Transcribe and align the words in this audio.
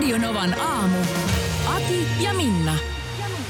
Radionovan 0.00 0.60
aamu. 0.60 0.98
Ati 1.66 2.06
ja 2.20 2.34
Minna. 2.34 2.74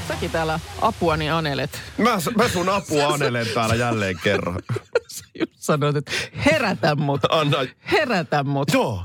Säkin 0.07 0.31
täällä 0.31 0.59
apuani 0.81 1.29
anelet. 1.29 1.81
Mä, 1.97 2.17
mä 2.35 2.47
sun 2.47 2.69
apua 2.69 3.07
anelen 3.13 3.47
täällä 3.53 3.75
jälleen 3.75 4.15
kerran. 4.23 4.59
Sä 5.07 5.23
just 5.39 5.53
sanoit, 5.55 5.95
että 5.95 6.11
herätä 6.45 6.95
mut. 6.95 7.21
Anna. 7.29 7.57
Herätä 7.91 8.43
mut. 8.43 8.73
Joo. 8.73 9.03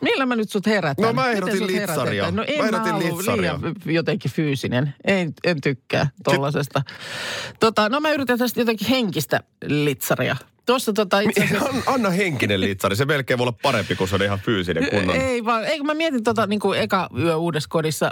Millä 0.00 0.26
mä 0.26 0.36
nyt 0.36 0.50
sut 0.50 0.66
herätän? 0.66 1.02
No 1.06 1.12
mä 1.12 1.28
ehdotin 1.28 1.66
litsaria. 1.66 2.30
No 2.30 2.44
en 2.46 2.64
Mä 2.64 2.70
mä, 2.70 2.76
ehdotin 2.76 3.08
litsaria. 3.16 3.58
liian 3.62 3.76
jotenkin 3.86 4.30
fyysinen. 4.30 4.94
En, 5.04 5.34
en 5.44 5.60
tykkää 5.60 6.06
tollasesta. 6.24 6.82
Tota, 7.60 7.88
no 7.88 8.00
mä 8.00 8.10
yritän 8.12 8.38
tästä 8.38 8.60
jotenkin 8.60 8.88
henkistä 8.88 9.40
litsaria. 9.66 10.36
Tuossa 10.66 10.92
tota 10.92 11.20
itse 11.20 11.44
asiassa... 11.44 11.68
An- 11.68 11.82
Anna 11.86 12.10
henkinen 12.10 12.60
litsari, 12.60 12.96
se 12.96 13.04
melkein 13.04 13.38
voi 13.38 13.44
olla 13.44 13.58
parempi, 13.62 13.96
kun 13.96 14.08
se 14.08 14.14
on 14.14 14.22
ihan 14.22 14.38
fyysinen 14.38 14.90
kunnon. 14.90 15.16
Ei 15.16 15.44
vaan, 15.44 15.64
ei 15.64 15.82
mä 15.82 15.94
mietin 15.94 16.24
tota 16.24 16.46
niin 16.46 16.60
kuin 16.60 16.80
eka 16.80 17.08
yö 17.18 17.36
uudessa 17.36 17.68
kodissa. 17.68 18.10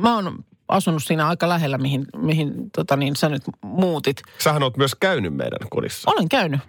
Mä 0.00 0.14
oon 0.14 0.44
asunut 0.68 1.04
siinä 1.04 1.28
aika 1.28 1.48
lähellä, 1.48 1.78
mihin, 1.78 2.06
mihin 2.16 2.70
tota 2.70 2.96
niin, 2.96 3.16
sä 3.16 3.28
nyt 3.28 3.42
muutit. 3.62 4.22
Sähän 4.38 4.62
oot 4.62 4.76
myös 4.76 4.94
käynyt 4.94 5.34
meidän 5.34 5.68
kodissa. 5.70 6.10
Olen 6.10 6.28
käynyt. 6.28 6.60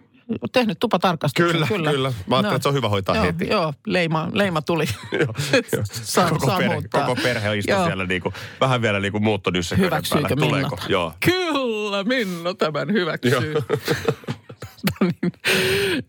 Tehnyt 0.52 0.80
tupatarkastuksen. 0.80 1.52
Kyllä, 1.52 1.67
kyllä. 1.67 2.13
Mä 2.28 2.35
ajattelin, 2.35 2.56
että 2.56 2.63
se 2.63 2.69
on 2.69 2.75
hyvä 2.75 2.89
hoitaa 2.89 3.16
joo, 3.16 3.25
heti. 3.25 3.47
Joo, 3.47 3.73
leima, 3.85 4.30
leima 4.33 4.61
tuli. 4.61 4.85
Joo, 5.11 5.22
joo. 5.22 5.83
saa, 5.91 6.30
koko, 6.30 6.45
saa 6.45 6.58
perhe, 6.58 6.73
muuttaa. 6.73 7.06
koko 7.06 7.22
perhe 7.22 7.58
istui 7.58 7.75
Joo. 7.75 7.85
siellä 7.85 8.06
niinku, 8.06 8.33
vähän 8.61 8.81
vielä 8.81 9.00
niinku 9.00 9.19
muuttodyssäköiden 9.19 9.89
päällä. 9.89 10.17
Hyväksyykö? 10.17 10.47
Tuleeko? 10.47 10.78
Joo. 10.89 11.13
Kyllä, 11.25 12.03
Minna 12.03 12.53
tämän 12.53 12.91
hyväksyy. 12.91 13.53
niin, 15.02 15.31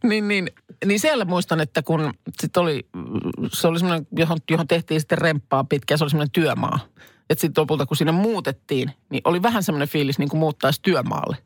niin, 0.02 0.28
niin, 0.28 0.50
niin 0.84 1.00
siellä 1.00 1.24
muistan, 1.24 1.60
että 1.60 1.82
kun 1.82 2.12
sit 2.40 2.56
oli, 2.56 2.86
se 3.52 3.68
oli 3.68 3.78
semmoinen, 3.78 4.06
johon, 4.16 4.38
johon 4.50 4.68
tehtiin 4.68 5.00
sitten 5.00 5.18
remppaa 5.18 5.64
pitkään, 5.64 5.98
se 5.98 6.04
oli 6.04 6.10
semmoinen 6.10 6.32
työmaa. 6.32 6.78
Että 7.30 7.40
sitten 7.40 7.62
lopulta, 7.62 7.86
kun 7.86 7.96
sinne 7.96 8.12
muutettiin, 8.12 8.90
niin 9.10 9.22
oli 9.24 9.42
vähän 9.42 9.62
semmoinen 9.62 9.88
fiilis 9.88 10.18
niin 10.18 10.28
kuin 10.28 10.40
muuttaisi 10.40 10.82
työmaalle. 10.82 11.36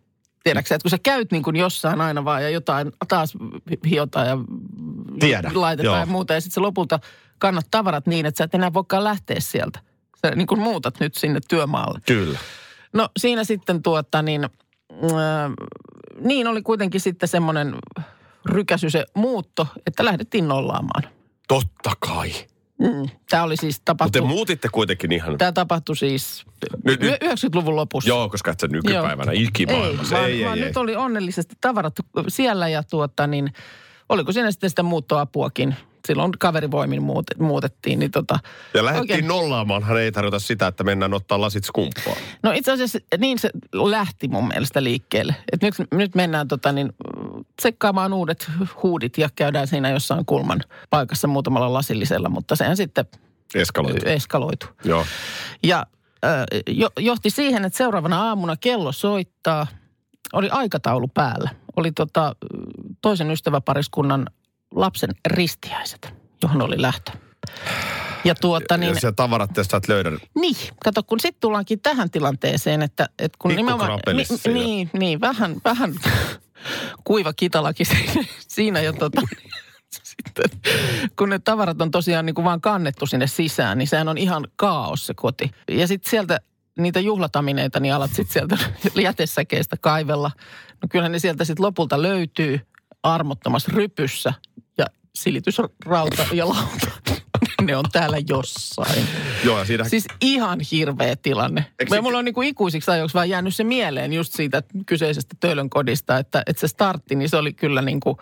Tiedätkö 0.44 0.74
että 0.74 0.82
kun 0.84 0.90
sä 0.90 0.98
käyt 1.02 1.32
niin 1.32 1.42
kuin 1.42 1.56
jossain 1.56 2.00
aina 2.00 2.24
vaan 2.24 2.42
ja 2.42 2.50
jotain 2.50 2.92
taas 3.08 3.32
hiotaan 3.90 4.26
ja 4.26 4.38
Tiedä, 5.20 5.50
laitetaan 5.54 5.96
joo. 5.96 6.00
ja 6.00 6.06
muuta. 6.06 6.34
Ja 6.34 6.40
sitten 6.40 6.62
lopulta 6.62 7.00
kannat 7.38 7.66
tavarat 7.70 8.06
niin, 8.06 8.26
että 8.26 8.38
sä 8.38 8.44
et 8.44 8.54
enää 8.54 8.72
voikaan 8.72 9.04
lähteä 9.04 9.40
sieltä. 9.40 9.80
Sä 10.22 10.34
niin 10.34 10.46
kuin 10.46 10.60
muutat 10.60 11.00
nyt 11.00 11.14
sinne 11.14 11.40
työmaalle. 11.48 12.00
Kyllä. 12.06 12.38
No 12.92 13.08
siinä 13.18 13.44
sitten 13.44 13.82
tuota 13.82 14.22
niin, 14.22 14.44
äh, 14.44 14.50
niin 16.20 16.46
oli 16.46 16.62
kuitenkin 16.62 17.00
sitten 17.00 17.28
semmoinen 17.28 17.76
rykäsy 18.46 18.90
se 18.90 19.04
muutto, 19.14 19.66
että 19.86 20.04
lähdettiin 20.04 20.48
nollaamaan. 20.48 21.02
Totta 21.48 21.92
kai. 21.98 22.30
Mm. 22.78 23.08
Tämä 23.30 23.42
oli 23.42 23.56
siis 23.56 23.76
Mutta 23.76 23.94
te 23.94 24.10
tapahtu, 24.10 24.26
muutitte 24.26 24.68
kuitenkin 24.72 25.12
ihan... 25.12 25.38
tämä 25.38 25.52
tapahtui 25.52 25.96
siis 25.96 26.44
Nyt- 26.84 27.00
nyt- 27.00 27.22
90-luvun 27.22 27.76
lopussa. 27.76 28.08
Joo, 28.08 28.28
koska 28.28 28.50
et 28.50 28.60
sä 28.60 28.66
nykypäivänä 28.66 29.32
Joo. 29.32 29.42
ikimaailmassa. 29.48 30.18
Ei, 30.18 30.24
Ei, 30.24 30.30
vaan, 30.30 30.38
ei, 30.38 30.44
vaan 30.44 30.58
ei. 30.58 30.64
nyt 30.64 30.76
oli 30.76 30.96
onnellisesti 30.96 31.54
tavarat 31.60 31.94
siellä 32.28 32.68
ja 32.68 32.82
tuota 32.82 33.26
niin, 33.26 33.52
oliko 34.08 34.32
siinä 34.32 34.50
sitten 34.50 34.70
sitä 34.70 34.82
muuttoapuakin. 34.82 35.74
Silloin 36.06 36.32
kaverivoimin 36.38 37.02
muut- 37.02 37.38
muutettiin. 37.42 37.98
Niin 37.98 38.10
tota, 38.10 38.38
Ja 38.74 38.84
lähdettiin 38.84 39.12
oikein- 39.12 39.28
nollaamaanhan 39.28 40.00
ei 40.00 40.12
tarkoita 40.12 40.38
sitä, 40.38 40.66
että 40.66 40.84
mennään 40.84 41.14
ottaa 41.14 41.40
lasit 41.40 41.64
skumppaa. 41.64 42.14
No 42.42 42.52
itse 42.52 42.72
asiassa 42.72 42.98
niin 43.18 43.38
se 43.38 43.50
lähti 43.72 44.28
mun 44.28 44.48
mielestä 44.48 44.84
liikkeelle. 44.84 45.34
Et 45.52 45.62
nyt, 45.62 45.74
nyt 45.94 46.14
mennään 46.14 46.48
tota 46.48 46.72
niin, 46.72 46.92
tsekkaamaan 47.56 48.12
uudet 48.12 48.50
huudit 48.82 49.18
ja 49.18 49.28
käydään 49.36 49.66
siinä 49.66 49.90
jossain 49.90 50.24
kulman 50.26 50.60
paikassa 50.90 51.28
muutamalla 51.28 51.72
lasillisella, 51.72 52.28
mutta 52.28 52.56
sehän 52.56 52.76
sitten 52.76 53.04
Eskaloitu. 53.54 54.06
eskaloitu. 54.08 54.66
Joo. 54.84 55.06
Ja 55.62 55.86
jo, 56.68 56.88
johti 56.98 57.30
siihen, 57.30 57.64
että 57.64 57.76
seuraavana 57.76 58.22
aamuna 58.28 58.56
kello 58.56 58.92
soittaa. 58.92 59.66
Oli 60.32 60.48
aikataulu 60.50 61.08
päällä. 61.08 61.50
Oli 61.76 61.92
tota, 61.92 62.36
toisen 63.02 63.30
ystäväpariskunnan 63.30 64.26
lapsen 64.74 65.10
ristiäiset, 65.26 66.14
johon 66.42 66.62
oli 66.62 66.82
lähtö. 66.82 67.12
Ja 68.24 68.34
tuota 68.34 68.76
niin... 68.76 68.96
Ja 69.02 69.12
tavarat, 69.12 69.56
jos 69.56 69.66
sä 69.66 69.76
et 69.76 69.88
löydä. 69.88 70.10
Niin, 70.34 70.56
kato, 70.84 71.02
kun 71.02 71.20
sitten 71.20 71.40
tullaankin 71.40 71.80
tähän 71.80 72.10
tilanteeseen, 72.10 72.82
että, 72.82 73.08
että 73.18 73.38
kun 73.38 73.56
nimenomaan... 73.56 74.00
siinä. 74.24 74.58
niin, 74.58 74.90
niin, 74.92 75.20
vähän, 75.20 75.56
vähän 75.64 75.94
kuiva 77.04 77.32
kitalakin 77.32 77.86
siinä, 77.86 78.24
siinä 78.48 78.80
jo 78.80 78.92
tota, 78.92 79.20
sitten, 80.02 80.60
kun 81.18 81.28
ne 81.28 81.38
tavarat 81.38 81.82
on 81.82 81.90
tosiaan 81.90 82.26
niin 82.26 82.34
kuin 82.34 82.44
vaan 82.44 82.60
kannettu 82.60 83.06
sinne 83.06 83.26
sisään, 83.26 83.78
niin 83.78 83.88
sehän 83.88 84.08
on 84.08 84.18
ihan 84.18 84.48
kaos 84.56 85.06
se 85.06 85.14
koti. 85.14 85.50
Ja 85.68 85.86
sitten 85.86 86.10
sieltä 86.10 86.40
niitä 86.78 87.00
juhlatamineita, 87.00 87.80
niin 87.80 87.94
alat 87.94 88.12
sitten 88.12 88.32
sieltä 88.32 88.58
jätesäkeistä 89.00 89.76
kaivella. 89.80 90.30
No 90.82 90.88
kyllähän 90.90 91.12
ne 91.12 91.18
sieltä 91.18 91.44
sitten 91.44 91.64
lopulta 91.64 92.02
löytyy 92.02 92.60
armottomassa 93.02 93.72
rypyssä 93.74 94.32
ja 94.56 94.63
silitysrauta 95.18 96.26
ja 96.32 96.48
lauta. 96.48 96.86
Ne 97.62 97.76
on 97.76 97.84
täällä 97.92 98.16
jossain. 98.28 99.04
Joo, 99.44 99.58
ja 99.58 99.64
siinä... 99.64 99.84
Siis 99.84 100.04
ihan 100.20 100.60
hirveä 100.72 101.16
tilanne. 101.16 101.64
Eikö 101.78 102.02
mulla 102.02 102.18
on 102.18 102.24
niinku 102.24 102.42
ikuisiksi 102.42 102.90
ajoiksi 102.90 103.14
vaan 103.14 103.28
jäänyt 103.28 103.54
se 103.54 103.64
mieleen 103.64 104.12
just 104.12 104.32
siitä 104.32 104.62
kyseisestä 104.86 105.36
töölön 105.40 105.70
kodista, 105.70 106.18
että, 106.18 106.42
että 106.46 106.60
se 106.60 106.68
startti, 106.68 107.14
niin 107.14 107.28
se 107.28 107.36
oli 107.36 107.52
kyllä 107.52 107.82
niinku 107.82 108.18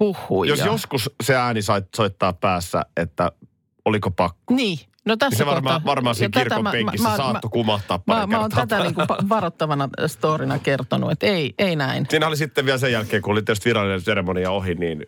huhhuja. 0.00 0.50
Jos 0.50 0.60
joskus 0.64 1.10
se 1.22 1.36
ääni 1.36 1.62
sait 1.62 1.84
soittaa 1.96 2.32
päässä, 2.32 2.82
että 2.96 3.32
oliko 3.84 4.10
pakko, 4.10 4.54
Niin, 4.54 4.78
no 5.04 5.16
tässä 5.16 5.30
niin 5.30 5.38
se 5.38 5.46
varmaan, 5.46 5.74
kohtaa- 5.74 5.90
varmaan 5.94 6.14
siinä 6.16 6.40
kirkon 6.42 6.62
mä- 6.62 6.70
penkissä 6.70 7.08
mä- 7.08 7.16
saattoi 7.16 7.48
mä- 7.48 7.52
kumahtaa 7.52 7.98
pari 7.98 8.20
Mä, 8.20 8.26
mä 8.26 8.40
oon 8.40 8.48
kertaa. 8.50 8.66
tätä 8.66 8.82
niinku 8.82 9.00
varoittavana 9.28 9.88
storina 10.06 10.58
kertonut, 10.58 11.10
että 11.12 11.26
ei, 11.26 11.54
ei 11.58 11.76
näin. 11.76 12.06
Siinä 12.10 12.26
oli 12.26 12.36
sitten 12.36 12.64
vielä 12.66 12.78
sen 12.78 12.92
jälkeen, 12.92 13.22
kun 13.22 13.32
oli 13.32 13.42
tietysti 13.42 13.68
virallinen 13.68 14.00
seremonia 14.00 14.50
ohi, 14.50 14.74
niin 14.74 15.06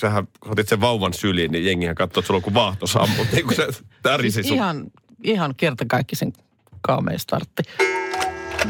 sähän 0.00 0.28
kun 0.40 0.52
otit 0.52 0.68
sen 0.68 0.80
vauvan 0.80 1.12
syliin, 1.12 1.52
niin 1.52 1.64
jengihän 1.64 1.94
katsoi, 1.94 2.20
että 2.20 2.26
sulla 2.26 2.38
on 2.38 2.42
kuin 2.42 2.54
vaahto 2.54 2.86
sammut. 2.86 3.26
Niin 3.32 3.44
kuin 3.44 3.56
se 3.56 3.68
tärisi 4.02 4.34
Siis 4.34 4.48
sun. 4.48 4.56
ihan, 4.56 4.84
ihan 5.24 5.54
kertakaikkisen 5.56 6.32
kaamea 6.80 7.18
startti. 7.18 7.62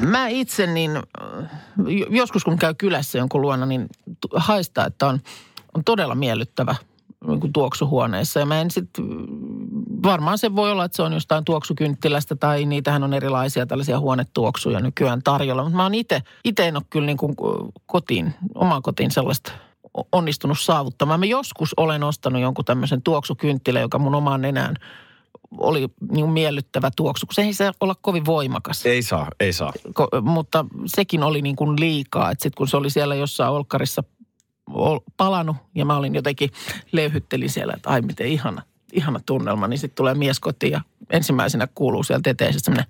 Mä 0.00 0.28
itse 0.28 0.66
niin, 0.66 0.96
äh, 0.96 1.50
jo- 1.86 2.06
joskus 2.10 2.44
kun 2.44 2.58
käy 2.58 2.74
kylässä 2.74 3.18
jonkun 3.18 3.42
luona, 3.42 3.66
niin 3.66 3.86
haistaa, 4.34 4.86
että 4.86 5.06
on, 5.06 5.20
on 5.74 5.84
todella 5.84 6.14
miellyttävä 6.14 6.74
niin 7.26 7.40
kuin 7.40 7.52
tuoksuhuoneessa. 7.52 8.40
Ja 8.40 8.46
mä 8.46 8.60
en 8.60 8.70
sit, 8.70 8.88
varmaan 10.02 10.38
se 10.38 10.56
voi 10.56 10.72
olla, 10.72 10.84
että 10.84 10.96
se 10.96 11.02
on 11.02 11.12
jostain 11.12 11.44
tuoksukynttilästä 11.44 12.36
tai 12.36 12.64
niitähän 12.64 13.04
on 13.04 13.14
erilaisia 13.14 13.66
tällaisia 13.66 14.00
huonetuoksuja 14.00 14.80
nykyään 14.80 15.22
tarjolla. 15.22 15.62
Mutta 15.62 15.76
mä 15.76 15.82
oon 15.82 15.94
itse, 15.94 16.22
itse 16.44 16.68
en 16.68 16.76
ole 16.76 16.84
kyllä 16.90 17.06
niin 17.06 17.16
kuin 17.16 17.34
kotiin, 17.86 18.34
omaan 18.54 18.82
kotiin 18.82 19.10
sellaista 19.10 19.52
onnistunut 20.12 20.60
saavuttamaan. 20.60 21.20
Mä 21.20 21.26
joskus 21.26 21.74
olen 21.76 22.02
ostanut 22.02 22.42
jonkun 22.42 22.64
tämmöisen 22.64 23.02
tuoksukynttilä, 23.02 23.80
joka 23.80 23.98
mun 23.98 24.14
omaan 24.14 24.42
nenään 24.42 24.76
oli 25.58 25.88
niin 26.10 26.30
miellyttävä 26.30 26.90
tuoksu, 26.96 27.26
kun 27.26 27.34
se 27.34 27.42
ei 27.42 27.54
saa 27.54 27.72
olla 27.80 27.94
kovin 28.00 28.24
voimakas. 28.24 28.86
Ei 28.86 29.02
saa, 29.02 29.28
ei 29.40 29.52
saa. 29.52 29.72
Ko- 29.88 30.20
mutta 30.20 30.64
sekin 30.86 31.22
oli 31.22 31.42
niin 31.42 31.56
kuin 31.56 31.80
liikaa. 31.80 32.30
Että 32.30 32.42
sitten 32.42 32.56
kun 32.56 32.68
se 32.68 32.76
oli 32.76 32.90
siellä 32.90 33.14
jossain 33.14 33.52
olkkarissa 33.52 34.02
ol- 34.70 35.00
palannut 35.16 35.56
ja 35.74 35.84
mä 35.84 35.96
olin 35.96 36.14
jotenkin 36.14 36.50
löyhyttelin 36.92 37.50
siellä, 37.50 37.72
että 37.76 37.90
ai 37.90 38.00
miten 38.00 38.26
ihana, 38.26 38.62
ihana 38.92 39.20
tunnelma, 39.26 39.68
niin 39.68 39.78
sitten 39.78 39.96
tulee 39.96 40.14
mies 40.14 40.40
kotiin 40.40 40.72
ja 40.72 40.80
ensimmäisenä 41.10 41.68
kuuluu 41.74 42.02
sieltä 42.02 42.30
eteisestä 42.30 42.70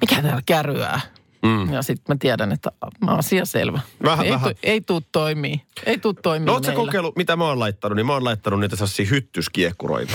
mikä 0.00 0.22
täällä 0.22 0.42
kärryää? 0.46 1.00
Mm. 1.46 1.72
Ja 1.72 1.82
sitten 1.82 2.14
mä 2.16 2.18
tiedän, 2.20 2.52
että 2.52 2.72
asia 3.06 3.44
selvä. 3.44 3.80
Vähän, 4.02 4.26
ei, 4.26 4.32
vähän. 4.32 4.54
Tu, 4.54 4.58
ei 4.62 4.80
tuu 4.80 5.00
toimii. 5.12 5.62
Ei 5.86 5.98
tuu 5.98 6.14
toimii 6.14 6.46
No 6.46 6.52
ootko 6.52 6.72
kokeillut, 6.72 7.16
mitä 7.16 7.36
mä 7.36 7.44
oon 7.44 7.58
laittanut? 7.58 7.96
Niin 7.96 8.06
mä 8.06 8.12
oon 8.12 8.24
laittanut 8.24 8.60
niitä 8.60 8.76
sellaisia 8.76 9.06
hyttyskiekkuroita 9.10 10.12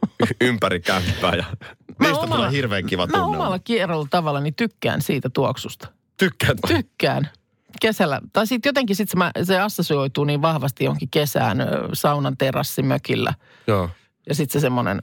ympäri 0.40 0.80
kämppää 0.80 1.34
ja 1.34 1.44
niistä 2.00 2.26
tulee 2.26 2.50
hirveän 2.50 2.86
kiva 2.86 3.06
Mä 3.06 3.12
tunnelma. 3.12 3.36
omalla 3.36 3.58
kierrolla 3.58 4.06
tavalla 4.10 4.40
niin 4.40 4.54
tykkään 4.54 5.02
siitä 5.02 5.30
tuoksusta. 5.30 5.88
Tykkään. 6.18 6.56
Tykkään. 6.68 7.28
kesällä, 7.80 8.20
tai 8.32 8.46
sitten 8.46 8.70
jotenkin 8.70 8.96
sit 8.96 9.08
se, 9.10 9.16
mä- 9.16 9.30
se 9.42 9.58
assosioituu 9.60 10.24
niin 10.24 10.42
vahvasti 10.42 10.84
jonkin 10.84 11.08
kesään 11.10 11.58
saunan 11.92 12.36
terassi 12.36 12.82
mökillä. 12.82 13.34
Joo. 13.66 13.90
Ja 14.28 14.34
sitten 14.34 14.52
se 14.52 14.60
semmoinen, 14.60 15.02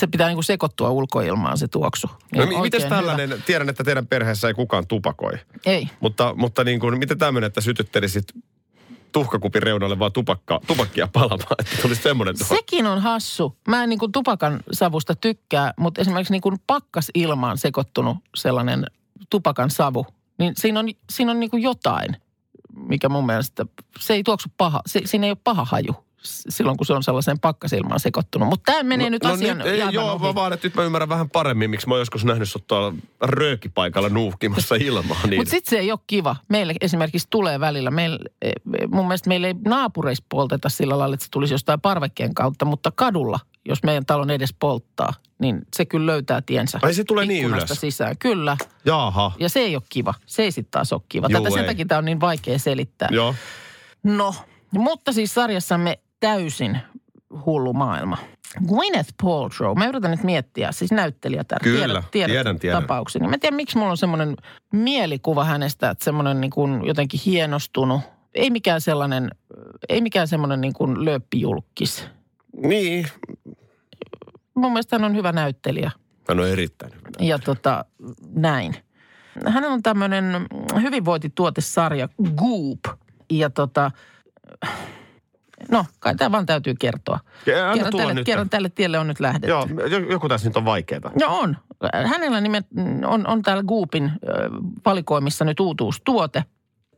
se 0.00 0.06
pitää 0.06 0.28
niinku 0.28 0.42
sekoittua 0.42 0.90
ulkoilmaan 0.90 1.58
se 1.58 1.68
tuoksu. 1.68 2.06
Niin 2.32 2.40
No, 2.40 2.46
mi- 2.46 2.48
miten 2.48 2.60
oikein 2.60 2.88
tällainen, 2.88 3.42
tiedän, 3.46 3.68
että 3.68 3.84
teidän 3.84 4.06
perheessä 4.06 4.48
ei 4.48 4.54
kukaan 4.54 4.86
tupakoi, 4.86 5.32
Hyvä. 5.32 5.42
Ei. 5.66 5.88
mutta, 6.00 6.34
mutta 6.36 6.64
niin 6.64 6.80
kuin, 6.80 6.98
miten 6.98 7.18
tämmöinen, 7.18 7.46
että 7.46 7.60
sytyttelisit 7.60 8.24
tuhkakupin 9.12 9.62
reunalle 9.62 9.98
vaan 9.98 10.12
tupakka, 10.12 10.60
tupakkia 10.66 11.08
palamaan, 11.12 11.56
että 11.58 11.76
tulisi 11.82 12.02
semmoinen 12.02 12.38
tuo. 12.38 12.46
Sekin 12.46 12.86
on 12.86 13.02
hassu. 13.02 13.56
Mä 13.68 13.82
en 13.82 13.88
niinku 13.88 14.08
tupakan 14.08 14.60
savusta 14.72 15.14
tykkää, 15.14 15.74
mutta 15.78 16.00
esimerkiksi 16.00 16.32
niinku 16.32 16.52
pakkasilmaan 16.66 17.58
sekoittunut 17.58 18.16
sellainen 18.36 18.86
tupakan 19.30 19.70
savu, 19.70 20.06
niin 20.38 20.52
siinä 20.56 20.80
on, 20.80 20.86
siinä 21.10 21.30
on 21.30 21.40
niinku 21.40 21.56
jotain, 21.56 22.16
mikä 22.88 23.08
mun 23.08 23.26
mielestä, 23.26 23.66
se 24.00 24.14
ei 24.14 24.22
tuoksu 24.22 24.48
paha, 24.56 24.80
se, 24.86 25.00
siinä 25.04 25.26
ei 25.26 25.30
ole 25.30 25.38
paha 25.44 25.64
haju 25.64 26.05
silloin, 26.48 26.76
kun 26.76 26.86
se 26.86 26.92
on 26.92 27.02
sellaiseen 27.02 27.38
pakkasilmaan 27.40 28.00
sekoittunut. 28.00 28.48
Mutta 28.48 28.72
tämä 28.72 28.82
menee 28.82 29.10
nyt 29.10 29.24
asian 29.26 29.58
No 29.58 29.64
nyt, 29.64 29.72
ei, 29.74 29.82
joo, 29.90 30.12
ohi. 30.12 30.34
vaan, 30.34 30.52
että 30.52 30.66
nyt 30.66 30.74
mä 30.74 30.82
ymmärrän 30.82 31.08
vähän 31.08 31.30
paremmin, 31.30 31.70
miksi 31.70 31.88
mä 31.88 31.94
oon 31.94 32.00
joskus 32.00 32.24
nähnyt 32.24 32.48
sut 32.50 32.66
tuolla 32.66 32.94
röökipaikalla 33.20 34.08
nuuhkimassa 34.08 34.74
ilmaa. 34.86 35.16
Niin. 35.26 35.40
Mutta 35.40 35.50
sitten 35.50 35.70
se 35.70 35.78
ei 35.78 35.92
ole 35.92 36.00
kiva. 36.06 36.36
Meille 36.48 36.74
esimerkiksi 36.80 37.26
tulee 37.30 37.60
välillä, 37.60 37.90
meillä, 37.90 38.18
eh, 38.42 38.52
mun 38.88 39.06
mielestä 39.06 39.28
meillä 39.28 39.46
ei 39.46 39.54
naapureissa 39.64 40.24
polteta 40.28 40.68
sillä 40.68 40.98
lailla, 40.98 41.14
että 41.14 41.24
se 41.24 41.30
tulisi 41.30 41.54
jostain 41.54 41.80
parvekkeen 41.80 42.34
kautta, 42.34 42.64
mutta 42.64 42.92
kadulla, 42.96 43.38
jos 43.68 43.82
meidän 43.82 44.06
talon 44.06 44.30
edes 44.30 44.54
polttaa, 44.58 45.12
niin 45.38 45.60
se 45.76 45.84
kyllä 45.84 46.06
löytää 46.06 46.42
tiensä. 46.46 46.78
Ai 46.82 46.94
se 46.94 47.04
tulee 47.04 47.26
niin 47.26 47.44
ylös? 47.46 47.70
sisään, 47.72 48.18
kyllä. 48.18 48.56
Jaha, 48.84 49.32
Ja 49.38 49.48
se 49.48 49.60
ei 49.60 49.76
ole 49.76 49.82
kiva. 49.88 50.14
Se 50.26 50.42
ei 50.42 50.52
sitten 50.52 50.70
taas 50.70 50.92
ole 50.92 51.02
kiva. 51.08 51.26
Juu, 51.30 51.42
Tätä 51.42 51.54
sen 51.54 51.64
takia 51.66 51.86
tämä 51.86 51.98
on 51.98 52.04
niin 52.04 52.20
vaikea 52.20 52.58
selittää. 52.58 53.08
joo. 53.12 53.34
No, 54.02 54.34
mutta 54.70 55.12
siis 55.12 55.34
sarjassamme 55.34 55.98
täysin 56.20 56.78
hullu 57.46 57.72
maailma. 57.72 58.18
Gwyneth 58.68 59.10
Paltrow, 59.22 59.78
mä 59.78 59.86
yritän 59.86 60.10
nyt 60.10 60.22
miettiä, 60.22 60.72
siis 60.72 60.92
näyttelijätär. 60.92 61.58
Kyllä, 61.62 62.02
tiedät, 62.10 62.32
tiedän, 62.32 62.58
tiedän. 62.58 62.82
tapauksen. 62.82 63.22
Mä 63.22 63.34
en 63.34 63.40
tiedä, 63.40 63.56
miksi 63.56 63.78
mulla 63.78 63.90
on 63.90 63.96
semmoinen 63.96 64.36
mielikuva 64.72 65.44
hänestä, 65.44 65.90
että 65.90 66.04
semmoinen 66.04 66.40
niin 66.40 66.50
kuin 66.50 66.84
jotenkin 66.86 67.20
hienostunut. 67.26 68.00
Ei 68.34 68.50
mikään 68.50 68.80
sellainen, 68.80 69.30
ei 69.88 70.00
mikään 70.00 70.28
semmoinen 70.28 70.60
niin 70.60 70.72
kuin 70.72 71.04
lööppijulkkis. 71.04 72.04
Niin, 72.62 73.06
Mun 74.54 74.72
mielestä 74.72 74.96
hän 74.98 75.04
on 75.04 75.16
hyvä 75.16 75.32
näyttelijä. 75.32 75.90
hän 76.28 76.40
on 76.40 76.48
erittäin 76.48 76.92
hyvä. 76.94 77.08
Ja 77.20 77.38
tota, 77.38 77.84
näin. 78.34 78.76
Hänellä 79.46 79.74
on 79.74 79.82
tämmöinen 79.82 80.24
hyvinvointituotesarja 80.82 82.08
Goop. 82.36 82.98
Ja 83.30 83.50
tota, 83.50 83.90
no 85.70 85.84
kai 85.98 86.14
tämä 86.14 86.32
vaan 86.32 86.46
täytyy 86.46 86.74
kertoa. 86.78 87.18
Ja 87.46 87.54
Kerran 87.74 87.92
tälle, 87.96 88.14
nyt. 88.14 88.26
kerran 88.26 88.50
tälle 88.50 88.68
tielle 88.68 88.98
on 88.98 89.06
nyt 89.06 89.20
lähdetty. 89.20 89.48
Joo, 89.48 89.68
jo- 89.90 90.10
joku 90.10 90.28
tässä 90.28 90.48
nyt 90.48 90.56
on 90.56 90.64
vaikeeta. 90.64 91.10
No 91.20 91.38
on. 91.38 91.56
Hänellä 92.06 92.40
nimet, 92.40 92.66
on, 93.06 93.26
on 93.26 93.42
täällä 93.42 93.62
Goopin 93.62 94.12
valikoimissa 94.84 95.44
nyt 95.44 95.60
uutuustuote. 95.60 96.44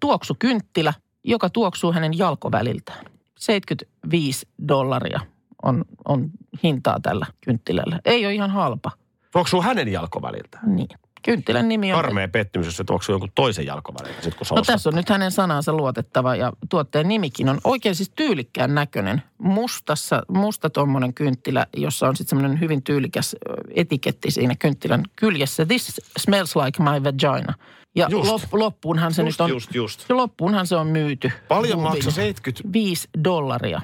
Tuoksukynttilä, 0.00 0.94
joka 1.24 1.50
tuoksuu 1.50 1.92
hänen 1.92 2.18
jalkoväliltään. 2.18 3.04
75 3.38 4.48
dollaria 4.68 5.20
on, 5.62 5.84
on 6.08 6.30
hintaa 6.62 6.98
tällä 7.02 7.26
kynttilällä. 7.40 8.00
Ei 8.04 8.26
ole 8.26 8.34
ihan 8.34 8.50
halpa. 8.50 8.90
Tuoksuu 9.32 9.62
hänen 9.62 9.88
jalkoväliltä. 9.88 10.58
Niin. 10.66 10.88
Kynttilän 11.22 11.68
nimi 11.68 11.92
on... 11.92 12.00
Karmea 12.02 12.28
pettymys, 12.28 12.66
jos 12.66 12.76
se 12.76 12.84
tuoksuu 12.84 13.12
jonkun 13.12 13.30
toisen 13.34 13.66
jalkoväliltä, 13.66 14.22
sit 14.22 14.34
kun 14.34 14.46
No 14.50 14.62
tässä 14.62 14.88
on 14.88 14.94
nyt 14.94 15.08
hänen 15.08 15.30
sanansa 15.30 15.72
luotettava 15.72 16.36
ja 16.36 16.52
tuotteen 16.68 17.08
nimikin 17.08 17.48
on 17.48 17.60
oikein 17.64 17.94
siis 17.94 18.10
tyylikkään 18.10 18.74
näköinen. 18.74 19.22
Mustassa, 19.38 20.22
musta 20.28 20.70
tuommoinen 20.70 21.14
kynttilä, 21.14 21.66
jossa 21.76 22.08
on 22.08 22.16
sitten 22.16 22.38
semmoinen 22.38 22.60
hyvin 22.60 22.82
tyylikäs 22.82 23.36
etiketti 23.74 24.30
siinä 24.30 24.54
kynttilän 24.58 25.02
kyljessä. 25.16 25.66
This 25.66 26.00
smells 26.18 26.56
like 26.56 26.82
my 26.82 27.04
vagina. 27.04 27.54
Ja 27.94 28.06
Just. 28.10 28.30
lop, 28.30 28.42
loppuunhan 28.52 29.14
se 29.14 29.22
Just, 29.22 29.38
nyt 29.38 29.40
on, 29.40 29.50
just, 29.50 29.74
just. 29.74 30.04
Ja 30.08 30.16
loppuunhan 30.16 30.66
se 30.66 30.76
on 30.76 30.86
myyty. 30.86 31.32
Paljon 31.48 31.80
maksoi 31.80 32.12
70, 32.12 32.72
5 32.72 33.08
dollaria. 33.24 33.80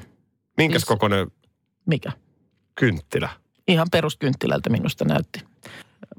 minkäs 0.57 0.81
Siis- 0.81 0.89
kokoinen 0.89 1.31
Mikä? 1.87 2.13
kynttilä? 2.75 3.29
Ihan 3.69 3.87
peruskynttilältä 3.91 4.71
minusta 4.71 5.05
näytti. 5.05 5.41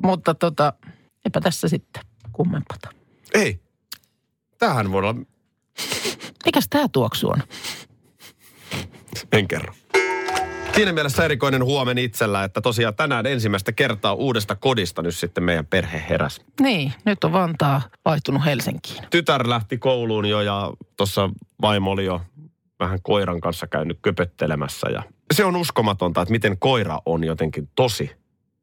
Mutta 0.04 0.34
tota, 0.34 0.74
eipä 1.26 1.42
tässä 1.42 1.68
sitten 1.68 2.04
kummempata. 2.32 2.90
Ei. 3.34 3.60
Tämähän 4.60 4.92
voi 4.92 5.00
olla, 5.00 5.16
Mikäs 6.46 6.68
tämä 6.70 6.88
tuoksu 6.92 7.30
on? 7.30 7.44
en 9.32 9.48
kerro. 9.48 9.74
Siinä 10.76 10.92
mielessä 10.94 11.26
erikoinen 11.26 11.64
huomen 11.64 11.98
itsellä, 11.98 12.44
että 12.44 12.62
tosiaan 12.62 12.96
tänään 12.96 13.26
ensimmäistä 13.26 13.72
kertaa 13.72 14.14
uudesta 14.14 14.56
kodista 14.56 15.02
nyt 15.02 15.16
sitten 15.16 15.44
meidän 15.44 15.66
perhe 15.66 16.04
heräs. 16.10 16.42
Niin, 16.62 16.94
nyt 17.06 17.24
on 17.24 17.32
Vantaa 17.32 17.82
vaihtunut 18.06 18.46
Helsinkiin. 18.46 19.04
Tytär 19.10 19.50
lähti 19.50 19.78
kouluun 19.78 20.26
jo 20.26 20.42
ja 20.42 20.72
tuossa 20.98 21.30
vaimo 21.62 21.92
oli 21.92 22.06
jo 22.06 22.22
vähän 22.80 23.00
koiran 23.02 23.42
kanssa 23.42 23.68
käynyt 23.68 24.00
köpöttelemässä. 24.02 24.88
Ja 24.90 25.04
se 25.34 25.46
on 25.46 25.56
uskomatonta, 25.56 26.22
että 26.22 26.32
miten 26.32 26.58
koira 26.60 27.00
on 27.06 27.24
jotenkin 27.24 27.70
tosi 27.76 28.12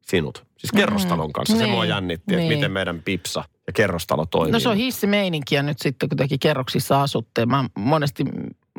sinut. 0.02 0.44
Siis 0.58 0.72
kerrostalon 0.72 1.32
kanssa. 1.32 1.56
Se 1.56 1.62
niin, 1.62 1.70
mua 1.70 1.84
jännitti, 1.84 2.34
että 2.34 2.36
niin. 2.36 2.58
miten 2.58 2.72
meidän 2.72 3.02
pipsa 3.02 3.44
ja 3.66 3.72
kerrostalo 3.72 4.26
toimii. 4.26 4.52
No 4.52 4.60
se 4.60 4.68
on 4.68 4.76
hissimeininkiä 4.76 5.62
nyt 5.62 5.78
sitten, 5.78 6.08
kun 6.08 6.18
tekin 6.18 6.38
kerroksissa 6.38 7.02
asutte. 7.02 7.46
Mä 7.46 7.64
monesti 7.78 8.24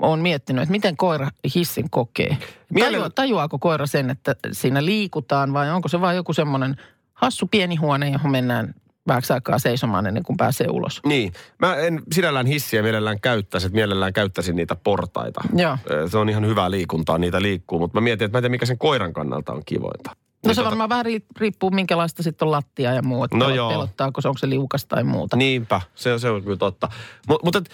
olen 0.02 0.20
miettinyt, 0.20 0.64
että 0.64 0.72
miten 0.72 0.98
koira 0.98 1.30
hissin 1.56 1.90
kokee. 1.90 2.38
Miele- 2.74 2.92
Tajua, 2.92 3.10
tajuaako 3.10 3.60
koira 3.60 3.86
sen, 3.86 4.10
että 4.10 4.36
siinä 4.52 4.86
liikutaan 4.86 5.54
vai 5.54 5.72
onko 5.72 5.88
se 5.88 6.02
vain 6.02 6.16
joku 6.16 6.34
semmoinen 6.34 6.76
hassu 7.14 7.48
pieni 7.48 7.76
huone, 7.76 8.10
johon 8.10 8.32
mennään 8.32 8.74
vähäksi 9.08 9.34
aikaa 9.34 9.60
seisomaan 9.60 10.06
ennen 10.08 10.24
kuin 10.24 10.38
pääsee 10.38 10.68
ulos. 10.70 11.02
Niin. 11.06 11.34
Mä 11.60 11.76
en 11.76 12.02
sinällään 12.12 12.46
hissiä 12.46 12.82
mielellään 12.82 13.22
käyttäisi, 13.22 13.68
että 13.68 13.76
mielellään 13.76 14.14
käyttäisin 14.14 14.56
niitä 14.56 14.76
portaita. 14.76 15.42
Joo. 15.56 15.78
Se 16.08 16.18
on 16.18 16.30
ihan 16.30 16.46
hyvää 16.46 16.72
liikuntaa, 16.72 17.18
niitä 17.18 17.42
liikkuu, 17.42 17.80
mutta 17.80 17.98
mä 17.98 18.04
mietin, 18.04 18.26
että 18.26 18.36
mä 18.36 18.40
en 18.40 18.42
tiedä, 18.42 18.52
mikä 18.52 18.66
sen 18.66 18.78
koiran 18.78 19.14
kannalta 19.14 19.54
on 19.54 19.62
kivointa. 19.66 20.16
No 20.44 20.48
Niin 20.48 20.56
se 20.56 20.62
tota- 20.62 20.66
varmaan 20.66 20.90
vähän 20.90 21.06
ri- 21.06 21.26
riippuu, 21.40 21.72
minkälaista 21.72 22.24
sitten 22.24 22.46
on 22.46 22.52
lattia 22.52 22.94
ja 22.94 23.02
muu. 23.02 23.24
Että 23.24 23.38
No 23.38 23.46
pelot- 23.50 23.56
joo. 23.56 23.70
Pelottaako 23.70 24.22
se, 24.22 24.28
onko 24.28 24.38
se 24.38 24.50
liukas 24.50 24.86
tai 24.86 25.04
muuta. 25.04 25.38
Niinpä, 25.38 25.82
se, 25.96 26.20
se 26.20 26.30
on 26.30 26.44
kyllä 26.44 26.58
totta. 26.58 26.90
Mutta 27.28 27.46
mut, 27.46 27.56
et 27.56 27.70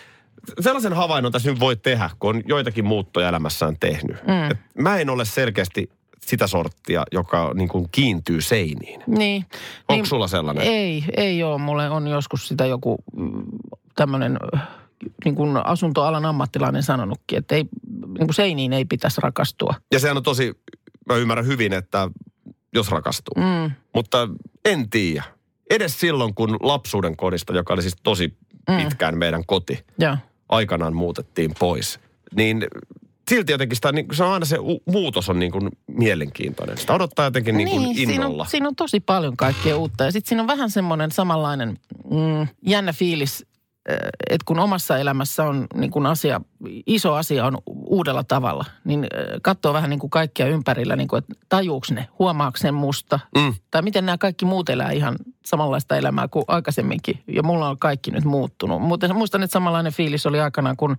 sellaisen 0.60 0.94
havainnon 0.94 1.32
tässä 1.32 1.50
nyt 1.52 1.60
voi 1.60 1.76
tehdä, 1.76 2.10
kun 2.20 2.36
on 2.36 2.42
joitakin 2.46 2.86
muuttoja 2.86 3.30
elämässään 3.30 3.78
tehnyt. 3.80 4.18
Mm. 4.28 4.52
Et 4.52 4.58
mä 4.78 4.98
en 4.98 5.10
ole 5.10 5.26
selkeästi 5.26 5.90
sitä 6.26 6.48
sorttia, 6.48 7.04
joka 7.12 7.52
niin 7.54 7.70
kuin 7.70 7.86
kiintyy 7.92 8.42
seiniin. 8.42 9.02
Niin. 9.08 9.46
Onko 9.80 9.94
niin, 9.94 10.06
sulla 10.06 10.28
sellainen? 10.28 10.64
Ei, 10.64 11.04
ei 11.18 11.44
ole. 11.44 11.58
Mulle 11.58 11.90
on 11.90 12.08
joskus 12.08 12.48
sitä 12.48 12.66
joku 12.66 12.98
tämmöinen 13.96 14.38
niin 15.26 15.36
kuin 15.36 15.58
asuntoalan 15.66 16.26
ammattilainen 16.26 16.84
sanonutkin, 16.84 17.38
että 17.38 17.56
ei, 17.56 17.64
niin 18.08 18.28
kuin 18.28 18.34
seiniin 18.34 18.74
ei 18.74 18.86
pitäisi 18.86 19.22
rakastua. 19.22 19.74
Ja 19.94 20.00
sehän 20.00 20.18
on 20.18 20.24
tosi, 20.24 20.54
mä 21.06 21.16
ymmärrän 21.16 21.46
hyvin, 21.48 21.74
että 21.74 22.10
jos 22.74 22.92
rakastuu. 22.92 23.34
Mm. 23.38 23.72
Mutta 23.96 24.28
en 24.66 24.90
tiedä. 24.90 25.24
Edes 25.70 26.00
silloin, 26.00 26.36
kun 26.36 26.58
lapsuuden 26.62 27.16
kodista, 27.18 27.54
joka 27.54 27.74
oli 27.74 27.82
siis 27.82 27.96
tosi 28.04 28.38
pitkään 28.78 29.18
meidän 29.18 29.46
koti, 29.46 29.86
Joo. 30.00 30.18
aikanaan 30.50 30.96
muutettiin 30.96 31.52
pois, 31.60 32.00
niin 32.36 32.66
silti 33.30 33.52
jotenkin 33.52 33.76
sitä, 33.76 33.92
niin 33.92 34.06
se 34.14 34.24
on 34.24 34.32
aina 34.34 34.46
se 34.46 34.58
u- 34.60 34.84
muutos 34.86 35.30
on 35.30 35.40
niin 35.40 35.52
kuin 35.52 35.70
mielenkiintoinen. 35.88 36.78
Sitä 36.78 36.94
odottaa 36.94 37.26
jotenkin 37.26 37.58
niin 37.58 37.70
kuin 37.70 37.96
siinä 37.96 38.14
innolla. 38.14 38.44
on, 38.44 38.50
siinä 38.50 38.68
on 38.68 38.76
tosi 38.76 39.00
paljon 39.00 39.38
kaikkea 39.38 39.78
uutta. 39.78 40.04
Ja 40.04 40.12
sitten 40.12 40.30
siinä 40.30 40.42
on 40.42 40.48
vähän 40.48 40.72
semmoinen 40.72 41.12
samanlainen 41.12 41.70
mm, 42.12 42.48
jännä 42.66 42.94
fiilis, 42.94 43.46
että 44.30 44.46
kun 44.46 44.60
omassa 44.60 44.98
elämässä 44.98 45.44
on 45.44 45.68
niin 45.76 45.92
kuin 45.92 46.06
asia, 46.06 46.42
iso 46.86 47.14
asia 47.16 47.46
on 47.46 47.58
uudella 47.68 48.24
tavalla, 48.24 48.66
niin 48.84 49.04
äh, 49.04 49.10
katsoo 49.42 49.74
vähän 49.74 49.90
niin 49.90 50.00
kuin 50.00 50.10
kaikkia 50.10 50.48
ympärillä, 50.48 50.96
niin 50.96 51.08
kuin, 51.08 51.18
että 51.18 51.34
tajuuks 51.50 51.92
ne, 51.92 52.08
huomaaks 52.20 52.64
ne 52.64 52.72
musta, 52.72 53.20
Mm. 53.36 53.54
tai 53.72 53.82
miten 53.82 54.06
nämä 54.06 54.18
kaikki 54.18 54.46
muut 54.46 54.70
elää 54.70 54.92
ihan 54.92 55.16
samanlaista 55.46 55.98
elämää 55.98 56.28
kuin 56.28 56.46
aikaisemminkin. 56.48 57.20
Ja 57.28 57.44
mulla 57.44 57.70
on 57.70 57.78
kaikki 57.78 58.12
nyt 58.12 58.24
muuttunut. 58.26 58.82
Mutta 58.82 59.14
muistan, 59.14 59.44
että 59.44 59.54
samanlainen 59.54 59.94
fiilis 59.94 60.26
oli 60.26 60.40
aikanaan, 60.40 60.78
kun 60.78 60.98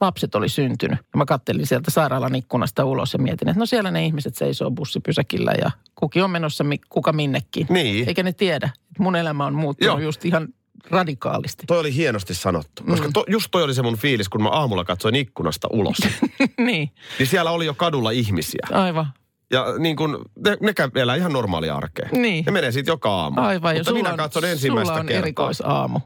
lapset 0.00 0.34
oli 0.34 0.48
syntynyt. 0.48 0.98
Ja 0.98 1.18
mä 1.18 1.24
kattelin 1.24 1.66
sieltä 1.66 1.90
sairaalan 1.90 2.34
ikkunasta 2.34 2.84
ulos 2.84 3.12
ja 3.12 3.18
mietin, 3.18 3.48
että 3.48 3.58
no 3.60 3.66
siellä 3.66 3.90
ne 3.90 4.04
ihmiset 4.06 4.34
seisoo 4.34 4.70
bussipysäkillä 4.70 5.52
ja 5.60 5.70
kukin 5.94 6.24
on 6.24 6.30
menossa 6.30 6.64
kuka 6.88 7.12
minnekin. 7.12 7.66
Niin. 7.70 8.08
Eikä 8.08 8.22
ne 8.22 8.32
tiedä, 8.32 8.66
että 8.66 9.02
mun 9.02 9.16
elämä 9.16 9.46
on 9.46 9.54
muuttunut 9.54 9.98
Joo. 10.00 10.04
just 10.04 10.24
ihan 10.24 10.48
radikaalisti. 10.90 11.66
Toi 11.66 11.80
oli 11.80 11.94
hienosti 11.94 12.34
sanottu. 12.34 12.82
Koska 12.84 13.08
to, 13.14 13.24
just 13.28 13.48
toi 13.50 13.62
oli 13.62 13.74
se 13.74 13.82
mun 13.82 13.96
fiilis, 13.96 14.28
kun 14.28 14.42
mä 14.42 14.48
aamulla 14.48 14.84
katsoin 14.84 15.14
ikkunasta 15.14 15.68
ulos. 15.72 15.96
niin, 16.66 16.90
niin 17.18 17.26
siellä 17.26 17.50
oli 17.50 17.66
jo 17.66 17.74
kadulla 17.74 18.10
ihmisiä. 18.10 18.66
aivan. 18.72 19.06
Ja 19.52 19.64
niin 19.78 19.96
kun, 19.96 20.24
ne, 20.44 20.56
ne 20.60 20.74
käy 20.74 20.90
vielä 20.94 21.14
ihan 21.14 21.32
normaalia 21.32 21.76
arkea. 21.76 22.08
Niin. 22.12 22.44
Ne 22.44 22.52
menee 22.52 22.72
siitä 22.72 22.90
joka 22.90 23.10
aamu. 23.10 23.40
Aivan. 23.40 23.76
Mutta 23.76 23.92
minä 23.92 24.10
on, 24.10 24.16
katson 24.16 24.44
ensimmäistä 24.44 24.88
sulla 24.88 25.00
on 25.00 25.06
kertaa. 25.06 25.22
erikoisaamu. 25.22 26.00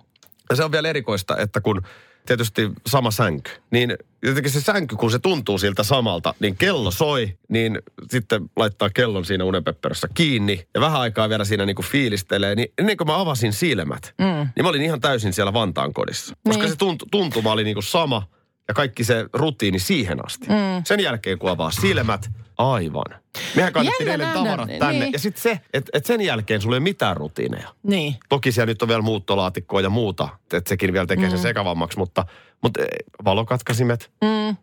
Ja 0.51 0.57
se 0.57 0.65
on 0.65 0.73
vielä 0.73 0.89
erikoista, 0.89 1.37
että 1.37 1.61
kun 1.61 1.83
tietysti 2.27 2.71
sama 2.87 3.11
sänky. 3.11 3.51
Niin 3.71 3.97
jotenkin 4.23 4.53
se 4.53 4.61
sänky, 4.61 4.97
kun 4.97 5.11
se 5.11 5.19
tuntuu 5.19 5.59
siltä 5.59 5.83
samalta, 5.83 6.35
niin 6.41 6.57
kello 6.57 6.91
soi, 6.91 7.39
niin 7.49 7.79
sitten 8.11 8.51
laittaa 8.57 8.91
kellon 8.91 9.25
siinä 9.25 9.45
unenpepperossa 9.45 10.09
kiinni 10.15 10.67
ja 10.75 10.81
vähän 10.81 11.01
aikaa 11.01 11.29
vielä 11.29 11.45
siinä 11.45 11.67
niin 11.67 11.77
kuin 11.77 11.87
fiilistelee. 11.87 12.55
Niin 12.55 12.69
ennen 12.79 12.97
kuin 12.97 13.09
mä 13.09 13.21
avasin 13.21 13.53
silmät, 13.53 14.15
mm. 14.19 14.25
niin 14.57 14.63
mä 14.63 14.69
olin 14.69 14.83
ihan 14.83 15.01
täysin 15.01 15.33
siellä 15.33 15.53
Vantaan 15.53 15.93
kodissa. 15.93 16.37
Koska 16.49 16.63
Niin. 16.63 16.73
se 16.73 16.85
tunt- 16.85 17.09
tuntuma 17.11 17.53
oli 17.53 17.65
niin 17.65 17.75
kuin 17.75 17.85
sama 17.85 18.23
ja 18.69 18.75
kaikki 18.75 19.05
se 19.05 19.27
rutiini 19.33 19.79
siihen 19.79 20.27
asti. 20.27 20.47
Mm. 20.47 20.83
Sen 20.85 21.01
jälkeen 21.01 21.39
kun 21.39 21.51
avaa 21.51 21.71
silmät, 21.71 22.31
aivan. 22.59 23.24
Mehän 23.57 23.73
kannettiin 23.73 24.09
eilen 24.09 24.29
tavarat 24.35 24.69
tänne. 24.79 24.99
niin. 25.01 25.13
Ja 25.13 25.19
sitten 25.19 25.43
se, 25.43 25.61
että 25.73 25.91
et 25.95 26.07
sen 26.07 26.21
jälkeen 26.21 26.61
sulla 26.61 26.77
ei 26.77 26.79
ole 26.79 26.83
mitään 26.85 27.17
rutiineja. 27.17 27.69
Niin. 27.83 28.15
Toki 28.29 28.53
siellä 28.53 28.71
nyt 28.71 28.83
on 28.83 28.89
vielä 28.89 29.03
muuttolaatikkoa 29.03 29.81
ja 29.81 29.91
muuta, 29.91 30.29
että 30.53 30.69
sekin 30.69 30.93
vielä 30.93 31.07
tekee 31.07 31.31
sen 31.31 31.39
sekavammaksi, 31.39 31.99
mutta, 31.99 32.27
mutta 32.63 32.83
eh, 32.83 32.87
valokatkasimet, 33.25 34.11
Mm. 34.25 34.57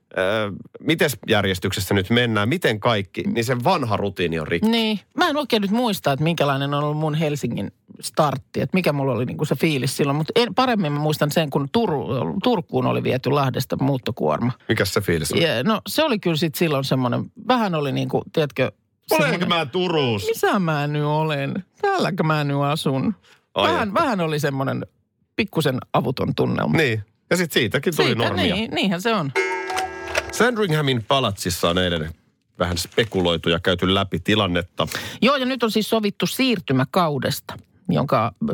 miten 0.80 1.10
järjestyksessä 1.30 1.94
nyt 1.94 2.10
mennään, 2.10 2.50
miten 2.50 2.80
kaikki, 2.80 3.24
niin 3.24 3.46
se 3.46 3.64
vanha 3.64 3.98
rutiini 3.98 4.40
on 4.40 4.48
rikki. 4.48 4.70
Niin. 4.70 5.00
Mä 5.18 5.30
en 5.30 5.38
oikein 5.38 5.62
nyt 5.62 5.72
muista, 5.72 6.12
että 6.12 6.24
minkälainen 6.24 6.74
on 6.74 6.84
ollut 6.84 6.98
mun 6.98 7.16
Helsingin 7.16 7.72
startti, 8.02 8.62
että 8.62 8.78
mikä 8.78 8.94
mulla 8.94 9.12
oli 9.14 9.26
niinku 9.26 9.46
se 9.46 9.56
fiilis 9.56 9.98
silloin. 9.98 10.16
Mutta 10.16 10.34
paremmin 10.56 10.92
mä 10.92 11.00
muistan 11.00 11.32
sen, 11.32 11.50
kun 11.50 11.70
Tur, 11.72 11.90
Turkuun 12.44 12.86
oli 12.86 13.04
viety 13.04 13.30
Lahdesta 13.30 13.78
muuttokuorma. 13.82 14.52
Mikäs 14.70 14.94
se 14.94 15.02
fiilis 15.02 15.32
on? 15.32 15.42
Ja, 15.42 15.64
no 15.64 15.82
se 15.88 16.04
oli 16.04 16.20
kyllä 16.20 16.36
sitten 16.38 16.60
silloin 16.60 16.84
semmoinen, 16.84 17.32
vähän 17.48 17.76
oli 17.76 17.92
niinku, 17.92 18.24
tiedätkö, 18.34 18.61
Olenko 19.12 19.46
mä 19.46 19.66
Turuus? 19.66 20.26
missä 20.28 20.60
mä 20.60 20.88
nyt 20.88 21.04
olen? 21.04 21.64
Täälläkö 21.82 22.24
mä 22.24 22.44
nyt 22.44 22.58
asun? 22.72 23.16
Ai 23.54 23.72
Vähän, 23.72 23.88
että. 23.88 24.02
vähän 24.02 24.20
oli 24.22 24.40
semmoinen 24.40 24.86
pikkusen 25.36 25.78
avuton 25.94 26.36
tunnelma. 26.36 26.78
Niin. 26.78 27.04
Ja 27.30 27.38
sitten 27.38 27.54
siitäkin 27.62 27.96
tuli 27.96 28.08
Siitä, 28.08 28.24
normia. 28.24 28.56
niin, 28.56 28.72
niinhän 28.72 29.02
se 29.02 29.14
on. 29.14 29.32
Sandringhamin 30.32 31.04
palatsissa 31.04 31.70
on 31.70 31.78
eilen 31.78 32.12
vähän 32.60 32.78
spekuloitu 32.78 33.50
ja 33.50 33.60
käyty 33.60 33.94
läpi 33.94 34.20
tilannetta. 34.20 34.88
Joo, 35.22 35.36
ja 35.36 35.46
nyt 35.46 35.64
on 35.64 35.72
siis 35.72 35.90
sovittu 35.90 36.28
siirtymäkaudesta, 36.28 37.54
jonka 37.90 38.32
ö, 38.50 38.54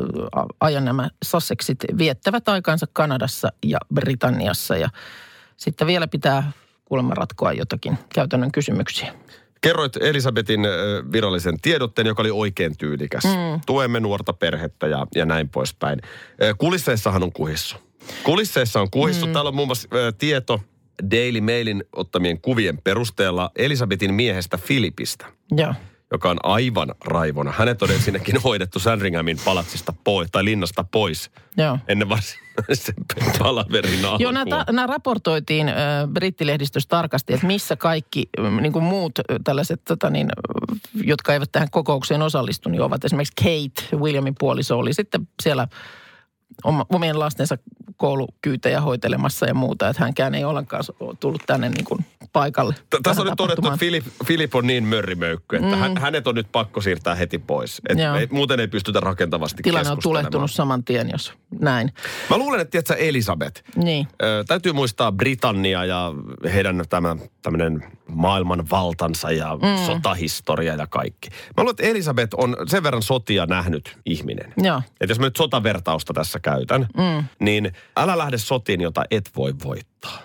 ajan 0.60 0.84
nämä 0.84 1.10
Sussexit 1.24 1.78
viettävät 1.98 2.48
aikansa 2.48 2.86
Kanadassa 2.92 3.48
ja 3.64 3.78
Britanniassa. 3.94 4.76
Ja 4.76 4.88
sitten 5.56 5.86
vielä 5.86 6.06
pitää 6.08 6.52
kuulemma 6.84 7.14
ratkoa 7.14 7.52
jotakin 7.52 7.98
käytännön 8.14 8.52
kysymyksiä. 8.52 9.14
Kerroit 9.60 9.96
Elisabetin 9.96 10.60
virallisen 11.12 11.60
tiedotteen, 11.62 12.06
joka 12.06 12.22
oli 12.22 12.30
oikein 12.30 12.76
tyylikäs. 12.76 13.24
Mm. 13.24 13.60
Tuemme 13.66 14.00
nuorta 14.00 14.32
perhettä 14.32 14.86
ja, 14.86 15.06
ja 15.14 15.24
näin 15.24 15.48
poispäin. 15.48 16.00
Kulisseissahan 16.58 17.22
on 17.22 17.32
kuhissu. 17.32 17.76
Kulisseissa 18.24 18.80
on 18.80 18.90
kuhissu. 18.90 19.26
Mm. 19.26 19.32
Täällä 19.32 19.48
on 19.48 19.54
muun 19.54 19.68
muassa 19.68 19.88
tieto 20.18 20.60
Daily 21.10 21.40
Mailin 21.40 21.84
ottamien 21.92 22.40
kuvien 22.40 22.78
perusteella 22.84 23.50
Elisabetin 23.56 24.14
miehestä 24.14 24.58
Filipistä, 24.58 25.26
Joo. 25.56 25.74
Joka 26.12 26.30
on 26.30 26.36
aivan 26.42 26.94
raivona. 27.04 27.52
Hänet 27.52 27.82
on 27.82 27.90
ensinnäkin 27.90 28.40
hoidettu 28.44 28.78
Sandringhamin 28.78 29.38
palatsista 29.44 29.94
pois, 30.04 30.28
tai 30.32 30.44
linnasta 30.44 30.84
pois, 30.84 31.30
Joo. 31.56 31.78
ennen 31.88 32.08
varsinaisen 32.08 32.94
palaverin 33.38 34.04
alkua. 34.04 34.18
Joo, 34.18 34.32
nämä, 34.32 34.46
ta- 34.46 34.72
nämä 34.72 34.86
raportoitiin 34.86 35.68
ö, 35.68 35.72
brittilehdistössä 36.12 36.88
tarkasti, 36.88 37.34
että 37.34 37.46
missä 37.46 37.76
kaikki 37.76 38.28
niin 38.60 38.72
kuin 38.72 38.84
muut 38.84 39.12
tällaiset, 39.44 39.84
tota 39.84 40.10
niin, 40.10 40.28
jotka 40.94 41.32
eivät 41.32 41.52
tähän 41.52 41.70
kokoukseen 41.70 42.22
osallistu, 42.22 42.68
niin 42.68 42.82
ovat 42.82 43.04
esimerkiksi 43.04 43.34
Kate, 43.36 43.96
Williamin 43.96 44.34
puoliso, 44.38 44.78
oli 44.78 44.94
sitten 44.94 45.28
siellä 45.42 45.68
omien 46.64 47.18
lastensa 47.18 47.58
koulukyytejä 47.96 48.80
hoitelemassa 48.80 49.46
ja 49.46 49.54
muuta, 49.54 49.88
että 49.88 50.02
hänkään 50.02 50.34
ei 50.34 50.44
ollenkaan 50.44 50.84
tullut 51.20 51.42
tänne 51.46 51.68
niin 51.68 51.84
kuin 51.84 52.06
paikalle. 52.32 52.74
Tässä 53.02 53.22
on 53.22 53.26
nyt 53.28 53.36
todettu, 53.36 53.66
että. 53.66 53.78
Filip, 53.78 54.04
Filip 54.24 54.54
on 54.54 54.66
niin 54.66 54.84
mörrimöykky, 54.84 55.56
että 55.56 55.76
mm. 55.76 56.00
hänet 56.00 56.26
on 56.26 56.34
nyt 56.34 56.46
pakko 56.52 56.80
siirtää 56.80 57.14
heti 57.14 57.38
pois. 57.38 57.82
Et 57.88 57.98
ei, 57.98 58.28
muuten 58.30 58.60
ei 58.60 58.68
pystytä 58.68 59.00
rakentavasti 59.00 59.62
Tilanne 59.62 59.90
on 59.90 59.98
tulehtunut 60.02 60.50
saman 60.50 60.84
tien, 60.84 61.08
jos 61.12 61.32
näin. 61.60 61.92
Mä 62.30 62.38
luulen, 62.38 62.60
että 62.60 62.70
tiedätkö, 62.70 62.94
Elisabeth, 62.94 63.62
Niin. 63.76 64.08
ö, 64.22 64.44
täytyy 64.46 64.72
muistaa 64.72 65.12
Britannia 65.12 65.84
ja 65.84 66.12
heidän 66.54 66.84
tämä 66.88 67.16
tämmöinen 67.42 67.84
maailman 68.08 68.70
valtansa 68.70 69.30
ja 69.30 69.56
mm. 69.56 69.86
sotahistoria 69.86 70.74
ja 70.74 70.86
kaikki. 70.86 71.28
Mä 71.30 71.62
luulen, 71.62 71.70
että 71.70 71.86
Elisabeth 71.86 72.34
on 72.36 72.56
sen 72.66 72.82
verran 72.82 73.02
sotia 73.02 73.46
nähnyt 73.46 73.98
ihminen. 74.06 74.54
Joo. 74.56 74.82
Että 75.00 75.10
jos 75.10 75.18
mä 75.18 75.26
nyt 75.26 75.36
sotavertausta 75.36 76.12
tässä 76.12 76.40
käytän, 76.40 76.86
mm. 76.96 77.24
niin 77.40 77.72
älä 77.96 78.18
lähde 78.18 78.38
sotiin, 78.38 78.80
jota 78.80 79.04
et 79.10 79.30
voi 79.36 79.54
voittaa. 79.64 80.18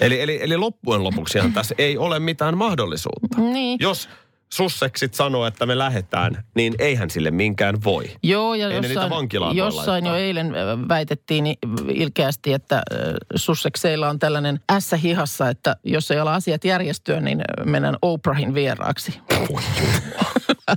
Eli, 0.00 0.20
eli, 0.20 0.38
eli 0.42 0.56
loppujen 0.56 1.04
lopuksihan 1.04 1.52
tässä 1.52 1.74
ei 1.78 1.98
ole 1.98 2.18
mitään 2.18 2.58
mahdollisuutta. 2.58 3.38
Niin. 3.38 3.78
Jos 3.82 4.08
susseksit 4.52 5.14
sanoo, 5.14 5.46
että 5.46 5.66
me 5.66 5.78
lähdetään, 5.78 6.44
niin 6.54 6.74
eihän 6.78 7.10
sille 7.10 7.30
minkään 7.30 7.84
voi. 7.84 8.04
Joo, 8.22 8.54
ja 8.54 8.68
Ei 8.68 8.76
jossain, 8.76 9.56
jossain 9.56 10.06
jo 10.06 10.14
eilen 10.14 10.54
väitettiin 10.88 11.44
niin 11.44 11.56
ilkeästi, 11.88 12.52
että 12.52 12.82
ö, 12.92 13.14
Sussexeilla 13.34 14.08
on 14.08 14.18
tällainen 14.18 14.60
ässä 14.72 14.96
hihassa, 14.96 15.48
että 15.48 15.76
jos 15.84 16.10
ei 16.10 16.18
ala 16.18 16.34
asiat 16.34 16.64
järjestyä, 16.64 17.20
niin 17.20 17.42
mennään 17.64 17.96
Oprahin 18.02 18.54
vieraaksi. 18.54 19.20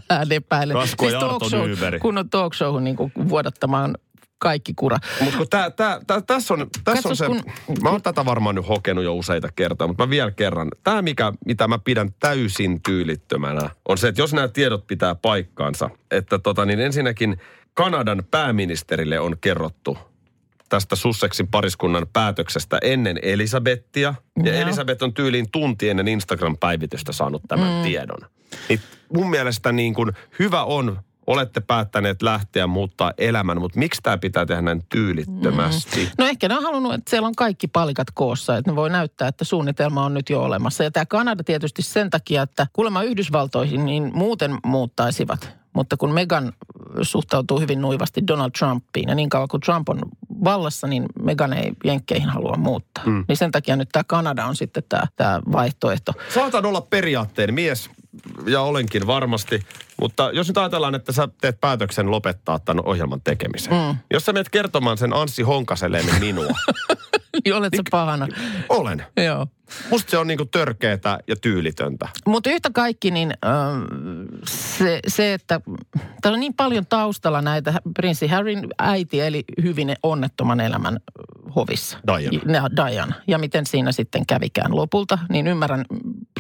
Vähän 0.09 0.31
epäilen. 0.39 0.75
Rasko 0.75 1.09
ja 1.09 1.19
talk 1.19 1.43
show, 1.49 1.69
kun 2.01 2.17
on 2.17 2.29
talk 2.29 2.53
showhun 2.53 2.83
niin 2.83 2.97
vuodattamaan 3.29 3.95
kaikki 4.39 4.73
kura. 4.75 4.97
Mutta 5.21 5.37
kun 5.37 5.47
tää, 5.49 5.71
tää, 5.71 5.99
tää, 6.07 6.21
tässä 6.21 6.53
on, 6.53 6.67
Katsos, 6.83 7.05
on 7.05 7.15
se, 7.15 7.25
kun- 7.25 7.77
mä 7.83 7.89
oon 7.89 8.01
tätä 8.01 8.25
varmaan 8.25 8.55
nyt 8.55 8.67
hokenut 8.67 9.03
jo 9.03 9.15
useita 9.15 9.49
kertaa, 9.55 9.87
mutta 9.87 10.05
mä 10.05 10.09
vielä 10.09 10.31
kerran. 10.31 10.67
Tämä, 10.83 11.01
mikä, 11.01 11.33
mitä 11.45 11.67
mä 11.67 11.79
pidän 11.79 12.13
täysin 12.19 12.81
tyylittömänä, 12.83 13.69
on 13.89 13.97
se, 13.97 14.07
että 14.07 14.21
jos 14.21 14.33
nämä 14.33 14.47
tiedot 14.47 14.87
pitää 14.87 15.15
paikkaansa, 15.15 15.89
että 16.11 16.39
tota, 16.39 16.65
niin 16.65 16.79
ensinnäkin 16.79 17.37
Kanadan 17.73 18.23
pääministerille 18.31 19.19
on 19.19 19.37
kerrottu 19.41 19.97
tästä 20.69 20.95
Sussexin 20.95 21.47
pariskunnan 21.47 22.07
päätöksestä 22.13 22.77
ennen 22.81 23.19
Elisabettia. 23.21 24.13
Ja 24.43 24.51
Joo. 24.53 24.61
Elisabeth 24.61 25.03
on 25.03 25.13
tyyliin 25.13 25.51
tunti 25.51 25.89
ennen 25.89 26.07
Instagram-päivitystä 26.07 27.11
saanut 27.11 27.41
tämän 27.47 27.77
mm. 27.77 27.83
tiedon. 27.83 28.29
Niin 28.69 28.79
mun 29.13 29.29
mielestä 29.29 29.71
niin 29.71 29.93
kuin 29.93 30.11
hyvä 30.39 30.63
on, 30.63 30.99
olette 31.27 31.61
päättäneet 31.61 32.21
lähteä 32.21 32.67
muuttaa 32.67 33.13
elämän, 33.17 33.59
mutta 33.59 33.79
miksi 33.79 34.01
tämä 34.03 34.17
pitää 34.17 34.45
tehdä 34.45 34.61
näin 34.61 34.83
tyylittömästi? 34.89 36.03
Mm. 36.03 36.09
No 36.17 36.25
ehkä 36.25 36.47
ne 36.47 36.57
on 36.57 36.63
halunnut, 36.63 36.93
että 36.93 37.09
siellä 37.09 37.27
on 37.27 37.35
kaikki 37.35 37.67
palikat 37.67 38.07
koossa, 38.13 38.57
että 38.57 38.71
ne 38.71 38.75
voi 38.75 38.89
näyttää, 38.89 39.27
että 39.27 39.45
suunnitelma 39.45 40.05
on 40.05 40.13
nyt 40.13 40.29
jo 40.29 40.43
olemassa. 40.43 40.83
Ja 40.83 40.91
tämä 40.91 41.05
Kanada 41.05 41.43
tietysti 41.43 41.81
sen 41.81 42.09
takia, 42.09 42.41
että 42.41 42.67
kuulemma 42.73 43.03
Yhdysvaltoihin 43.03 43.85
niin 43.85 44.11
muuten 44.13 44.57
muuttaisivat. 44.65 45.55
Mutta 45.73 45.97
kun 45.97 46.13
Megan 46.13 46.53
suhtautuu 47.01 47.59
hyvin 47.59 47.81
nuivasti 47.81 48.27
Donald 48.27 48.51
Trumpiin 48.51 49.09
ja 49.09 49.15
niin 49.15 49.29
kauan 49.29 49.47
kuin 49.47 49.61
Trump 49.61 49.89
on 49.89 49.99
vallassa, 50.43 50.87
niin 50.87 51.05
Megan 51.23 51.53
ei 51.53 51.71
Jenkkeihin 51.83 52.29
halua 52.29 52.57
muuttaa. 52.57 53.03
Mm. 53.05 53.25
Niin 53.27 53.37
sen 53.37 53.51
takia 53.51 53.75
nyt 53.75 53.89
tämä 53.91 54.03
Kanada 54.07 54.45
on 54.45 54.55
sitten 54.55 54.83
tämä, 54.89 55.03
tämä 55.15 55.41
vaihtoehto. 55.51 56.11
Saatan 56.33 56.65
olla 56.65 56.81
periaatteen 56.81 57.53
mies, 57.53 57.89
ja 58.47 58.61
olenkin 58.61 59.07
varmasti, 59.07 59.59
mutta 60.01 60.31
jos 60.33 60.47
nyt 60.47 60.57
ajatellaan, 60.57 60.95
että 60.95 61.11
sä 61.11 61.27
teet 61.41 61.61
päätöksen 61.61 62.11
lopettaa 62.11 62.59
tämän 62.59 62.85
ohjelman 62.85 63.21
tekemisen. 63.21 63.73
Mm. 63.73 63.97
Jos 64.13 64.25
sä 64.25 64.33
menet 64.33 64.49
kertomaan 64.49 64.97
sen 64.97 65.13
Anssi 65.13 65.43
Honkaselle 65.43 65.99
ennen 65.99 66.19
minua, 66.19 66.45
Niin 67.45 67.55
olet 67.55 67.73
sä 67.75 67.83
pahana. 67.91 68.27
olen. 68.69 69.05
Joo. 69.25 69.47
Musta 69.89 70.11
se 70.11 70.17
on 70.17 70.27
niinku 70.27 70.45
törkeetä 70.45 71.19
ja 71.27 71.35
tyylitöntä. 71.35 72.09
Mutta 72.27 72.49
yhtä 72.49 72.69
kaikki, 72.73 73.11
niin 73.11 73.33
ähm, 73.45 73.83
se, 74.47 74.99
se, 75.07 75.33
että 75.33 75.61
täällä 76.21 76.35
on 76.35 76.39
niin 76.39 76.53
paljon 76.53 76.85
taustalla 76.85 77.41
näitä 77.41 77.73
prinssi 77.95 78.27
Harryn 78.27 78.67
äiti, 78.79 79.21
eli 79.21 79.43
hyvin 79.63 79.95
onnettoman 80.03 80.59
elämän 80.59 80.99
hovissa. 81.55 81.99
Diana. 82.07 82.53
Ja, 82.53 82.87
Diana. 82.87 83.15
Ja 83.27 83.37
miten 83.37 83.65
siinä 83.65 83.91
sitten 83.91 84.25
kävikään 84.25 84.75
lopulta, 84.75 85.19
niin 85.29 85.47
ymmärrän 85.47 85.85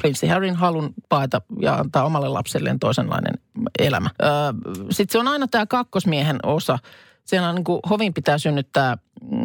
prinssi 0.01 0.27
Harryn 0.27 0.55
halun 0.55 0.93
paeta 1.09 1.41
ja 1.61 1.75
antaa 1.75 2.05
omalle 2.05 2.27
lapselleen 2.27 2.79
toisenlainen 2.79 3.33
elämä. 3.79 4.09
Sitten 4.91 5.11
se 5.11 5.19
on 5.19 5.27
aina 5.27 5.47
tämä 5.47 5.65
kakkosmiehen 5.65 6.39
osa. 6.43 6.79
Siellä 7.25 7.49
on 7.49 7.55
niin 7.55 7.63
kuin, 7.63 7.79
hovin 7.89 8.13
pitää 8.13 8.37
synnyttää, 8.37 8.97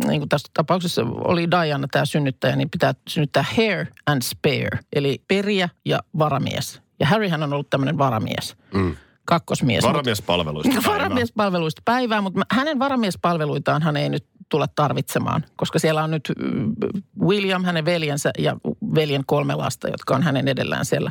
niin 0.07 0.21
kuin 0.21 0.29
tässä 0.29 0.51
tapauksessa 0.55 1.03
oli 1.25 1.51
Diana 1.51 1.89
tämä 1.91 2.05
synnyttäjä, 2.05 2.57
niin 2.57 2.71
pitää 2.71 2.95
synnyttää 3.09 3.45
hair 3.57 3.87
and 4.07 4.23
spare, 4.23 4.79
eli 4.93 5.23
periä 5.29 5.69
ja 5.85 6.01
varamies. 6.19 6.83
Ja 7.01 7.07
Harryhän 7.07 7.43
on 7.43 7.53
ollut 7.53 7.71
tämmöinen 7.71 7.99
varamies, 7.99 8.57
mm. 8.75 8.97
kakkosmies. 9.25 9.85
Varamiespalveluista 9.85 10.73
päivää. 10.75 10.93
Varamiespalveluista 10.99 11.83
päivää, 11.85 12.21
mutta 12.21 12.41
hänen 12.51 12.79
varamiespalveluitaan 12.79 13.83
hän 13.83 13.97
ei 13.97 14.09
nyt 14.09 14.27
tulla 14.51 14.67
tarvitsemaan, 14.75 15.45
koska 15.57 15.79
siellä 15.79 16.05
on 16.05 16.11
nyt 16.11 16.33
mm, 16.39 16.75
William, 17.21 17.65
hänen 17.65 17.85
veljensä 17.85 18.31
ja 18.39 18.57
veljen 18.95 19.23
kolme 19.27 19.55
lasta, 19.55 19.89
jotka 19.89 20.15
on 20.15 20.23
hänen 20.23 20.49
edellään 20.49 20.85
siellä 20.85 21.11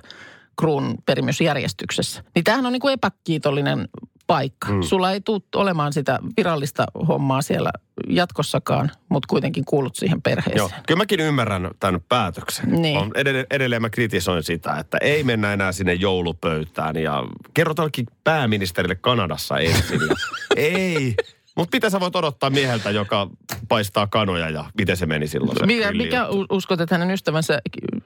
kruun 0.59 0.95
perimysjärjestyksessä. 1.05 2.23
Niin 2.35 2.43
tämähän 2.43 2.65
on 2.65 2.73
niin 2.73 2.81
kuin 2.81 2.93
epäkiitollinen 2.93 3.87
paikka. 4.27 4.67
Mm. 4.67 4.81
Sulla 4.81 5.11
ei 5.11 5.21
tule 5.21 5.41
olemaan 5.55 5.93
sitä 5.93 6.19
virallista 6.37 6.85
hommaa 7.07 7.41
siellä 7.41 7.71
jatkossakaan, 8.09 8.91
mutta 9.09 9.27
kuitenkin 9.29 9.65
kuulut 9.65 9.95
siihen 9.95 10.21
perheeseen. 10.21 10.57
Joo, 10.57 10.69
kyllä 10.87 10.97
mäkin 10.97 11.19
ymmärrän 11.19 11.71
tämän 11.79 12.01
päätöksen. 12.09 12.81
Niin. 12.81 12.97
On 12.97 13.11
edelleen, 13.15 13.45
edelleen 13.51 13.81
mä 13.81 13.89
kritisoin 13.89 14.43
sitä, 14.43 14.75
että 14.75 14.97
ei 15.01 15.23
mennä 15.23 15.53
enää 15.53 15.71
sinne 15.71 15.93
joulupöytään 15.93 16.95
ja 16.95 17.23
kerrotaankin 17.53 18.05
pääministerille 18.23 18.95
Kanadassa 18.95 19.57
ensin. 19.57 19.99
Ei, 20.55 21.15
mutta 21.55 21.75
mitä 21.75 21.89
sä 21.89 21.99
voit 21.99 22.15
odottaa 22.15 22.49
mieheltä, 22.49 22.91
joka 22.91 23.27
paistaa 23.67 24.07
kanoja 24.07 24.49
ja 24.49 24.65
miten 24.77 24.97
se 24.97 25.05
meni 25.05 25.27
silloin? 25.27 25.57
Se 25.59 25.65
Mikä, 25.65 25.91
mikä 25.91 26.27
uskot, 26.51 26.81
että 26.81 26.95
hänen 26.95 27.11
ystävänsä, 27.11 27.59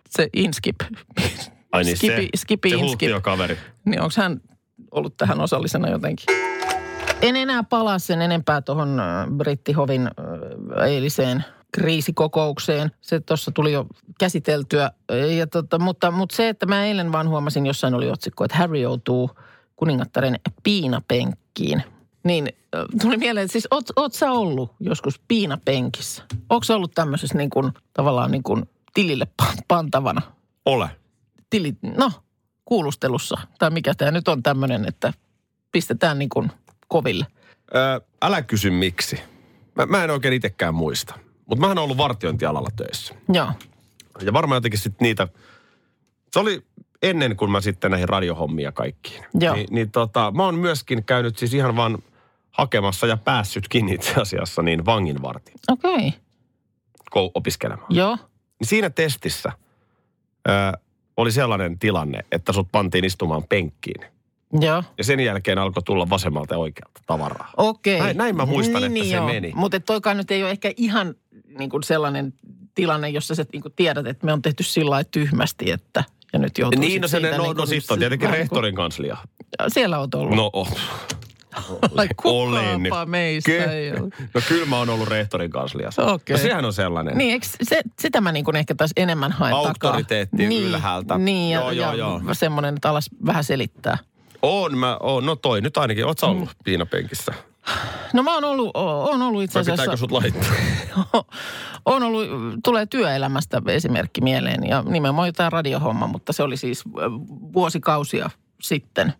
se 0.09 0.27
Inskip, 0.33 0.75
Ai 1.71 1.83
niin 1.83 1.97
Skipi, 1.97 2.15
se, 2.15 2.27
Skipi 2.37 2.69
se 2.69 2.75
Inskip, 2.75 2.89
hulttio-kaveri. 2.89 3.57
niin 3.85 4.01
onko 4.01 4.13
hän 4.17 4.41
ollut 4.91 5.17
tähän 5.17 5.41
osallisena 5.41 5.89
jotenkin? 5.89 6.25
En 7.21 7.35
enää 7.35 7.63
palaa 7.63 7.99
sen 7.99 8.21
enempää 8.21 8.61
tuohon 8.61 9.01
Brittihovin 9.37 10.01
äh, 10.01 10.87
eiliseen 10.87 11.45
kriisikokoukseen. 11.71 12.91
Se 13.01 13.19
tuossa 13.19 13.51
tuli 13.51 13.71
jo 13.71 13.85
käsiteltyä. 14.19 14.91
Ja 15.37 15.47
tota, 15.47 15.79
mutta, 15.79 16.11
mutta 16.11 16.35
se, 16.35 16.49
että 16.49 16.65
mä 16.65 16.85
eilen 16.85 17.11
vaan 17.11 17.29
huomasin, 17.29 17.65
jossain 17.65 17.93
oli 17.93 18.09
otsikko, 18.09 18.45
että 18.45 18.57
Harry 18.57 18.77
joutuu 18.77 19.29
kuningattaren 19.75 20.35
piinapenkkiin. 20.63 21.83
Niin 22.23 22.49
tuli 23.01 23.17
mieleen, 23.17 23.45
että 23.45 23.51
siis 23.51 23.67
oot, 23.71 23.85
oot 23.95 24.13
sä 24.13 24.31
ollut 24.31 24.75
joskus 24.79 25.21
piinapenkissä? 25.27 26.23
Sä 26.63 26.75
ollut 26.75 26.91
tämmöisessä 26.95 27.37
niin 27.37 27.49
kuin, 27.49 27.71
tavallaan 27.93 28.31
niin 28.31 28.43
kuin 28.43 28.69
tilille 28.93 29.27
pa- 29.41 29.63
pantavana? 29.67 30.21
Ole. 30.65 30.89
Tili, 31.49 31.75
no, 31.97 32.11
kuulustelussa. 32.65 33.37
Tai 33.59 33.69
mikä 33.69 33.93
tämä 33.93 34.11
nyt 34.11 34.27
on 34.27 34.43
tämmöinen, 34.43 34.85
että 34.87 35.13
pistetään 35.71 36.19
niin 36.19 36.29
kuin 36.29 36.51
koville. 36.87 37.27
Ö, 37.75 38.01
älä 38.21 38.41
kysy 38.41 38.69
miksi. 38.69 39.19
Mä, 39.75 39.85
mä 39.85 40.03
en 40.03 40.11
oikein 40.11 40.33
itsekään 40.33 40.75
muista. 40.75 41.19
Mutta 41.45 41.61
mä 41.61 41.67
oon 41.67 41.77
ollut 41.77 41.97
vartiointialalla 41.97 42.69
töissä. 42.75 43.15
Joo. 43.33 43.47
Ja 44.21 44.33
varmaan 44.33 44.57
jotenkin 44.57 44.79
sitten 44.79 45.05
niitä, 45.05 45.27
se 46.33 46.39
oli 46.39 46.63
ennen 47.01 47.37
kuin 47.37 47.51
mä 47.51 47.61
sitten 47.61 47.91
näihin 47.91 48.09
radiohommia 48.09 48.71
kaikkiin. 48.71 49.25
Joo. 49.39 49.55
Niin, 49.55 49.67
niin 49.71 49.91
tota, 49.91 50.31
mä 50.35 50.45
oon 50.45 50.55
myöskin 50.55 51.03
käynyt 51.05 51.37
siis 51.37 51.53
ihan 51.53 51.75
vaan 51.75 51.97
hakemassa 52.53 53.07
ja 53.07 53.17
päässytkin 53.17 53.89
itse 53.89 54.13
asiassa 54.21 54.61
niin 54.61 54.85
vanginvartin 54.85 55.55
Okei. 55.71 56.07
Okay. 57.11 57.31
opiskelemaan. 57.35 57.95
Joo. 57.95 58.17
Niin 58.59 58.67
siinä 58.67 58.89
testissä 58.89 59.51
ö, 60.47 60.51
oli 61.17 61.31
sellainen 61.31 61.79
tilanne, 61.79 62.19
että 62.31 62.53
sut 62.53 62.67
pantiin 62.71 63.05
istumaan 63.05 63.43
penkkiin. 63.49 64.05
Joo. 64.61 64.83
Ja 64.97 65.03
sen 65.03 65.19
jälkeen 65.19 65.57
alkoi 65.57 65.83
tulla 65.83 66.09
vasemmalta 66.09 66.53
ja 66.53 66.57
oikealta 66.57 67.01
tavaraa. 67.07 67.51
Okei. 67.57 67.99
Näin- 67.99 68.17
näin 68.17 68.35
mä 68.35 68.45
muistan, 68.45 68.83
että 68.83 69.09
se 69.09 69.19
meni. 69.19 69.51
Mutta 69.55 69.79
toikaan 69.79 70.17
nyt 70.17 70.31
ei 70.31 70.43
ole 70.43 70.51
ehkä 70.51 70.71
ihan 70.77 71.15
niin 71.57 71.69
kuin 71.69 71.83
sellainen 71.83 72.33
tilanne, 72.75 73.09
jossa 73.09 73.35
sä 73.35 73.45
niin 73.53 73.61
kuin 73.61 73.73
tiedät, 73.75 74.07
että 74.07 74.25
me 74.25 74.33
on 74.33 74.41
tehty 74.41 74.63
sillä 74.63 74.89
lailla 74.89 75.09
tyhmästi, 75.11 75.71
että 75.71 76.03
ja 76.33 76.39
nyt 76.39 76.57
joutuu 76.57 76.81
Niin, 76.81 77.01
no, 77.01 77.07
se, 77.07 77.19
no, 77.19 77.27
niin 77.27 77.37
no 77.37 77.55
kuin 77.55 77.67
sitten 77.67 77.93
on 77.93 77.99
tietenkin 77.99 78.31
niin 78.31 78.37
rehtorin 78.39 78.75
kanslia. 78.75 79.17
Siellä 79.67 79.99
oot 79.99 80.15
ollut. 80.15 80.35
No, 80.35 80.49
oh. 80.53 80.77
Ai 81.97 82.07
olen. 82.23 82.81
kukaapa 82.83 83.05
meistä 83.05 83.51
Ky- 83.51 83.57
ei 83.57 83.91
ole. 83.91 84.09
No 84.33 84.41
kyllä 84.47 84.65
mä 84.65 84.77
oon 84.77 84.89
ollut 84.89 85.07
rehtorin 85.07 85.51
kansliassa. 85.51 86.03
Okei. 86.05 86.35
No 86.37 86.41
sehän 86.43 86.65
on 86.65 86.73
sellainen. 86.73 87.17
Niin, 87.17 87.31
eikö 87.31 87.47
se, 87.63 87.81
sitä 87.99 88.21
mä 88.21 88.31
niin 88.31 88.45
kuin 88.45 88.55
ehkä 88.55 88.75
taas 88.75 88.91
enemmän 88.97 89.31
haen 89.31 89.53
Auktoriteetti 89.53 90.37
takaa. 90.37 90.49
niin, 90.49 90.63
ylhäältä. 90.63 91.17
Niin, 91.17 91.51
ja, 91.53 91.59
Joo, 91.59 91.71
joo, 91.71 91.91
ja 91.91 91.97
joo. 91.97 92.21
semmoinen, 92.33 92.75
että 92.75 92.89
alas 92.89 93.09
vähän 93.25 93.43
selittää. 93.43 93.97
On, 94.41 94.77
mä 94.77 94.97
oon. 94.99 95.25
No 95.25 95.35
toi 95.35 95.61
nyt 95.61 95.77
ainakin. 95.77 96.05
Oot 96.05 96.19
sä 96.19 96.25
ollut 96.25 96.49
Mm. 96.49 96.55
piinapenkissä? 96.63 97.33
No 98.13 98.23
mä 98.23 98.33
oon 98.33 98.43
ollut, 98.43 98.71
oon 98.73 99.21
ollut 99.21 99.43
itse 99.43 99.53
Vai 99.55 99.61
asiassa... 99.61 99.81
pitääkö 99.83 99.97
sut 99.97 100.11
laittaa? 100.11 100.51
on 101.85 102.03
ollut, 102.03 102.27
tulee 102.63 102.85
työelämästä 102.85 103.61
esimerkki 103.67 104.21
mieleen 104.21 104.63
ja 104.67 104.81
nimenomaan 104.87 105.33
tämä 105.33 105.49
radiohomma, 105.49 106.07
mutta 106.07 106.33
se 106.33 106.43
oli 106.43 106.57
siis 106.57 106.83
vuosikausia 107.53 108.29
sitten. 108.61 109.13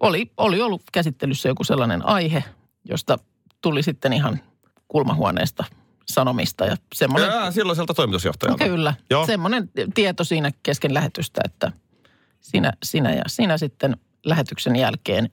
Oli, 0.00 0.30
oli 0.36 0.62
ollut 0.62 0.82
käsittelyssä 0.92 1.48
joku 1.48 1.64
sellainen 1.64 2.06
aihe, 2.06 2.44
josta 2.84 3.18
tuli 3.60 3.82
sitten 3.82 4.12
ihan 4.12 4.40
kulmahuoneesta 4.88 5.64
sanomista 6.08 6.64
ja 6.64 6.76
semmoinen... 6.94 7.30
Jaa, 7.30 7.50
silloiselta 7.50 7.94
toimitusjohtajalta. 7.94 8.64
Kyllä, 8.64 8.94
Joo. 9.10 9.26
semmoinen 9.26 9.70
tieto 9.94 10.24
siinä 10.24 10.50
kesken 10.62 10.94
lähetystä, 10.94 11.40
että 11.44 11.72
sinä, 12.40 12.72
sinä 12.82 13.14
ja 13.14 13.22
sinä 13.26 13.58
sitten 13.58 13.96
lähetyksen 14.24 14.76
jälkeen 14.76 15.30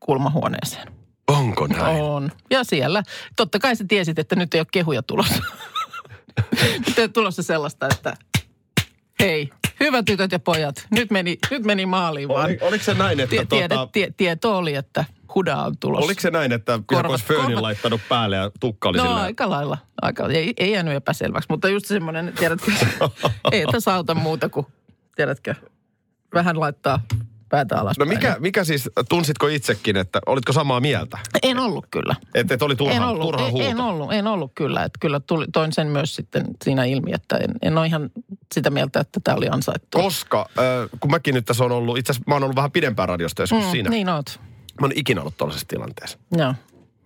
kulmahuoneeseen. 0.00 0.94
Onko 1.28 1.66
näin? 1.66 2.02
On. 2.02 2.32
Ja 2.50 2.64
siellä, 2.64 3.02
totta 3.36 3.58
kai 3.58 3.76
sä 3.76 3.84
tiesit, 3.88 4.18
että 4.18 4.36
nyt 4.36 4.54
ei 4.54 4.60
ole 4.60 4.66
kehuja 4.72 5.02
tulossa. 5.02 5.42
nyt 6.86 6.98
ei 6.98 7.04
ole 7.04 7.08
tulossa 7.08 7.42
sellaista, 7.42 7.88
että 7.92 8.16
hei, 9.20 9.50
hyvät 9.80 10.04
tytöt 10.04 10.32
ja 10.32 10.38
pojat, 10.38 10.86
nyt 10.90 11.10
meni, 11.10 11.38
nyt 11.50 11.64
meni 11.64 11.86
maaliin 11.86 12.28
vaan. 12.28 12.44
Oli, 12.46 12.58
oliko 12.60 12.84
se 12.84 12.94
näin, 12.94 13.20
että 13.20 13.30
Tie, 13.30 13.44
tiedä, 13.44 13.74
tota, 13.74 13.92
tie, 13.92 14.12
tieto 14.16 14.58
oli, 14.58 14.74
että 14.74 15.04
huda 15.34 15.56
on 15.56 15.78
tulossa. 15.80 16.04
oliko 16.04 16.20
se 16.20 16.30
näin, 16.30 16.52
että 16.52 16.76
Korvat- 16.92 17.22
föönin 17.22 17.58
korvat- 17.58 17.62
laittanut 17.62 18.00
päälle 18.08 18.36
ja 18.36 18.50
tukka 18.60 18.88
oli 18.88 18.96
No 18.98 19.04
silleen? 19.04 19.22
aika 19.24 19.50
lailla. 19.50 19.78
Aika, 20.02 20.28
ei, 20.28 20.52
ei 20.56 20.72
jäänyt 20.72 20.94
epäselväksi, 20.94 21.46
mutta 21.50 21.68
just 21.68 21.86
semmoinen, 21.86 22.32
tiedätkö, 22.38 22.72
ei 23.52 23.64
tässä 23.72 23.94
auta 23.94 24.14
muuta 24.14 24.48
kuin, 24.48 24.66
tiedätkö, 25.16 25.54
vähän 26.34 26.60
laittaa 26.60 27.00
päätä 27.54 27.80
alas. 27.80 27.98
No 27.98 28.04
mikä, 28.04 28.36
mikä 28.38 28.64
siis, 28.64 28.90
tunsitko 29.08 29.46
itsekin, 29.46 29.96
että 29.96 30.20
olitko 30.26 30.52
samaa 30.52 30.80
mieltä? 30.80 31.18
En 31.42 31.58
ollut 31.58 31.86
kyllä. 31.90 32.14
Että 32.34 32.54
et 32.54 32.62
oli 32.62 32.76
turha, 32.76 32.94
en 32.94 33.02
ollut, 33.02 33.20
turha 33.20 33.46
en, 33.46 33.52
huuto? 33.52 33.68
en 33.68 33.80
ollut, 33.80 34.12
en 34.12 34.26
ollut 34.26 34.52
kyllä. 34.54 34.84
Että 34.84 34.98
kyllä 35.00 35.20
tuli, 35.20 35.46
toin 35.52 35.72
sen 35.72 35.86
myös 35.86 36.14
sitten 36.16 36.44
siinä 36.64 36.84
ilmi, 36.84 37.12
että 37.12 37.36
en, 37.36 37.50
en 37.62 37.78
ole 37.78 37.86
ihan 37.86 38.10
sitä 38.54 38.70
mieltä, 38.70 39.00
että 39.00 39.20
tämä 39.24 39.36
oli 39.36 39.48
ansaittu. 39.48 39.98
Koska, 39.98 40.48
äh, 40.58 40.90
kun 41.00 41.10
mäkin 41.10 41.34
nyt 41.34 41.44
tässä 41.44 41.64
on 41.64 41.72
ollut, 41.72 41.98
itse 41.98 42.12
asiassa 42.12 42.24
mä 42.26 42.34
oon 42.34 42.42
ollut 42.42 42.56
vähän 42.56 42.72
pidempään 42.72 43.08
radiosta 43.08 43.44
kuin 43.48 43.64
mm, 43.64 43.70
sinä. 43.70 43.90
Niin 43.90 44.08
oot. 44.08 44.40
Mä 44.80 44.84
oon 44.84 44.92
ikinä 44.94 45.20
ollut 45.20 45.36
tällaisessa 45.36 45.68
tilanteessa. 45.68 46.18
Joo. 46.36 46.54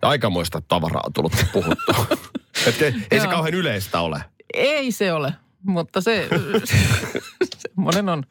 Aikamoista 0.01 0.61
tavaraa 0.67 1.03
on 1.05 1.13
tullut 1.13 1.45
puhuttua. 1.53 2.05
Et 2.67 2.81
ei 2.81 2.93
ei 3.11 3.19
se 3.19 3.27
kauhean 3.27 3.53
yleistä 3.53 3.99
ole. 3.99 4.23
Ei 4.53 4.91
se 4.91 5.13
ole, 5.13 5.33
mutta 5.65 6.01
se, 6.01 6.29
semmoinen 7.67 8.09
on, 8.09 8.23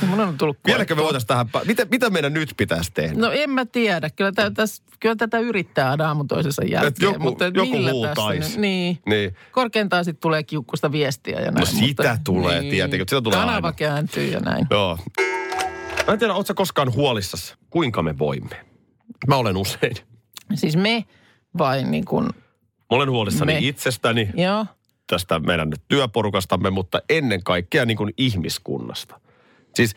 semmoinen 0.00 0.28
on 0.28 0.38
tullut 0.38 0.58
Vieläkö 0.66 0.94
me 0.94 1.02
voitaisiin 1.02 1.28
tähän, 1.28 1.46
mitä, 1.66 1.86
mitä 1.90 2.10
meidän 2.10 2.32
nyt 2.32 2.54
pitäisi 2.56 2.90
tehdä? 2.94 3.14
No 3.16 3.30
en 3.30 3.50
mä 3.50 3.64
tiedä. 3.66 4.10
Kyllä, 4.10 4.32
tä, 4.32 4.50
täs, 4.50 4.82
kyllä 5.00 5.16
tätä 5.16 5.38
yrittää 5.38 5.90
aina 5.90 6.06
aamun 6.08 6.28
toisensa 6.28 6.64
jälkeen. 6.64 6.94
joku- 7.12 7.18
mutta 7.22 7.44
joku 7.44 7.72
millä 7.72 8.14
tässä 8.14 8.60
Niin. 8.60 8.98
Niin. 9.06 9.36
Korkeintaan 9.52 10.04
sitten 10.04 10.20
tulee 10.20 10.42
kiukkusta 10.42 10.92
viestiä 10.92 11.40
ja 11.40 11.50
näin. 11.50 11.54
No 11.54 11.66
sitä 11.66 12.18
tulee, 12.24 12.60
tietenkin, 12.60 13.08
sitä 13.08 13.22
tulee 13.22 13.38
Kanava 13.38 13.54
aina. 13.66 13.72
kääntyy 13.72 14.24
ja 14.26 14.40
näin. 14.40 14.66
Joo. 14.70 14.98
Mä 16.06 16.12
en 16.12 16.18
tiedä, 16.18 16.34
ootko 16.34 16.54
koskaan 16.54 16.94
huolissasi, 16.94 17.54
kuinka 17.70 18.02
me 18.02 18.18
voimme? 18.18 18.64
Mä 19.26 19.36
olen 19.36 19.56
usein. 19.56 19.96
Siis 20.54 20.76
me 20.76 21.04
vai 21.58 21.84
niin 21.84 22.04
kuin, 22.04 22.24
Mä 22.90 22.96
olen 22.96 23.10
huolissani 23.10 23.52
Me. 23.52 23.58
itsestäni, 23.62 24.30
joo. 24.34 24.66
Tästä 25.12 25.38
meidän 25.38 25.70
nyt 25.70 25.82
työporukastamme, 25.88 26.70
mutta 26.70 27.02
ennen 27.08 27.42
kaikkea 27.44 27.84
niin 27.84 27.96
kuin 27.96 28.14
ihmiskunnasta. 28.18 29.20
Siis 29.74 29.96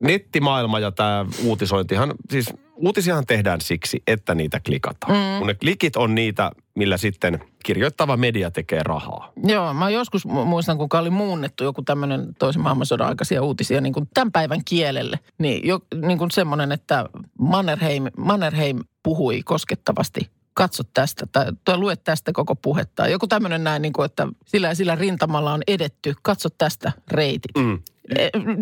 nettimaailma 0.00 0.78
ja 0.78 0.92
tämä 0.92 1.26
uutisointihan, 1.44 2.14
siis 2.30 2.54
uutisiahan 2.76 3.26
tehdään 3.26 3.60
siksi, 3.60 4.02
että 4.06 4.34
niitä 4.34 4.60
klikataan. 4.60 5.12
Mm. 5.12 5.38
Kun 5.38 5.46
ne 5.46 5.54
klikit 5.54 5.96
on 5.96 6.14
niitä, 6.14 6.50
millä 6.74 6.96
sitten 6.96 7.40
kirjoittava 7.64 8.16
media 8.16 8.50
tekee 8.50 8.80
rahaa. 8.84 9.32
Joo, 9.44 9.74
mä 9.74 9.90
joskus 9.90 10.26
mu- 10.26 10.44
muistan, 10.44 10.78
kun 10.78 10.88
oli 10.92 11.10
muunnettu 11.10 11.64
joku 11.64 11.82
tämmöinen 11.82 12.34
toisen 12.38 12.62
maailmansodan 12.62 13.08
aikaisia 13.08 13.42
uutisia 13.42 13.80
niin 13.80 13.92
kuin 13.92 14.08
tämän 14.14 14.32
päivän 14.32 14.60
kielelle. 14.64 15.18
Niin, 15.38 15.68
jo, 15.68 15.80
niin 16.02 16.18
kuin 16.18 16.30
semmoinen, 16.30 16.72
että 16.72 17.06
Mannerheim, 17.38 18.04
Mannerheim 18.16 18.78
puhui 19.02 19.42
koskettavasti. 19.42 20.30
Katso 20.54 20.82
tästä, 20.94 21.26
tai, 21.32 21.46
tai 21.64 21.76
lue 21.76 21.96
tästä 21.96 22.32
koko 22.32 22.56
puhetta. 22.56 23.08
Joku 23.08 23.26
tämmöinen 23.26 23.64
näin, 23.64 23.82
niin 23.82 23.92
kuin, 23.92 24.06
että 24.06 24.26
sillä 24.46 24.68
ja 24.68 24.74
sillä 24.74 24.94
rintamalla 24.94 25.52
on 25.52 25.62
edetty. 25.66 26.14
Katso 26.22 26.48
tästä 26.58 26.92
reitit. 27.10 27.50
Mm. 27.58 27.78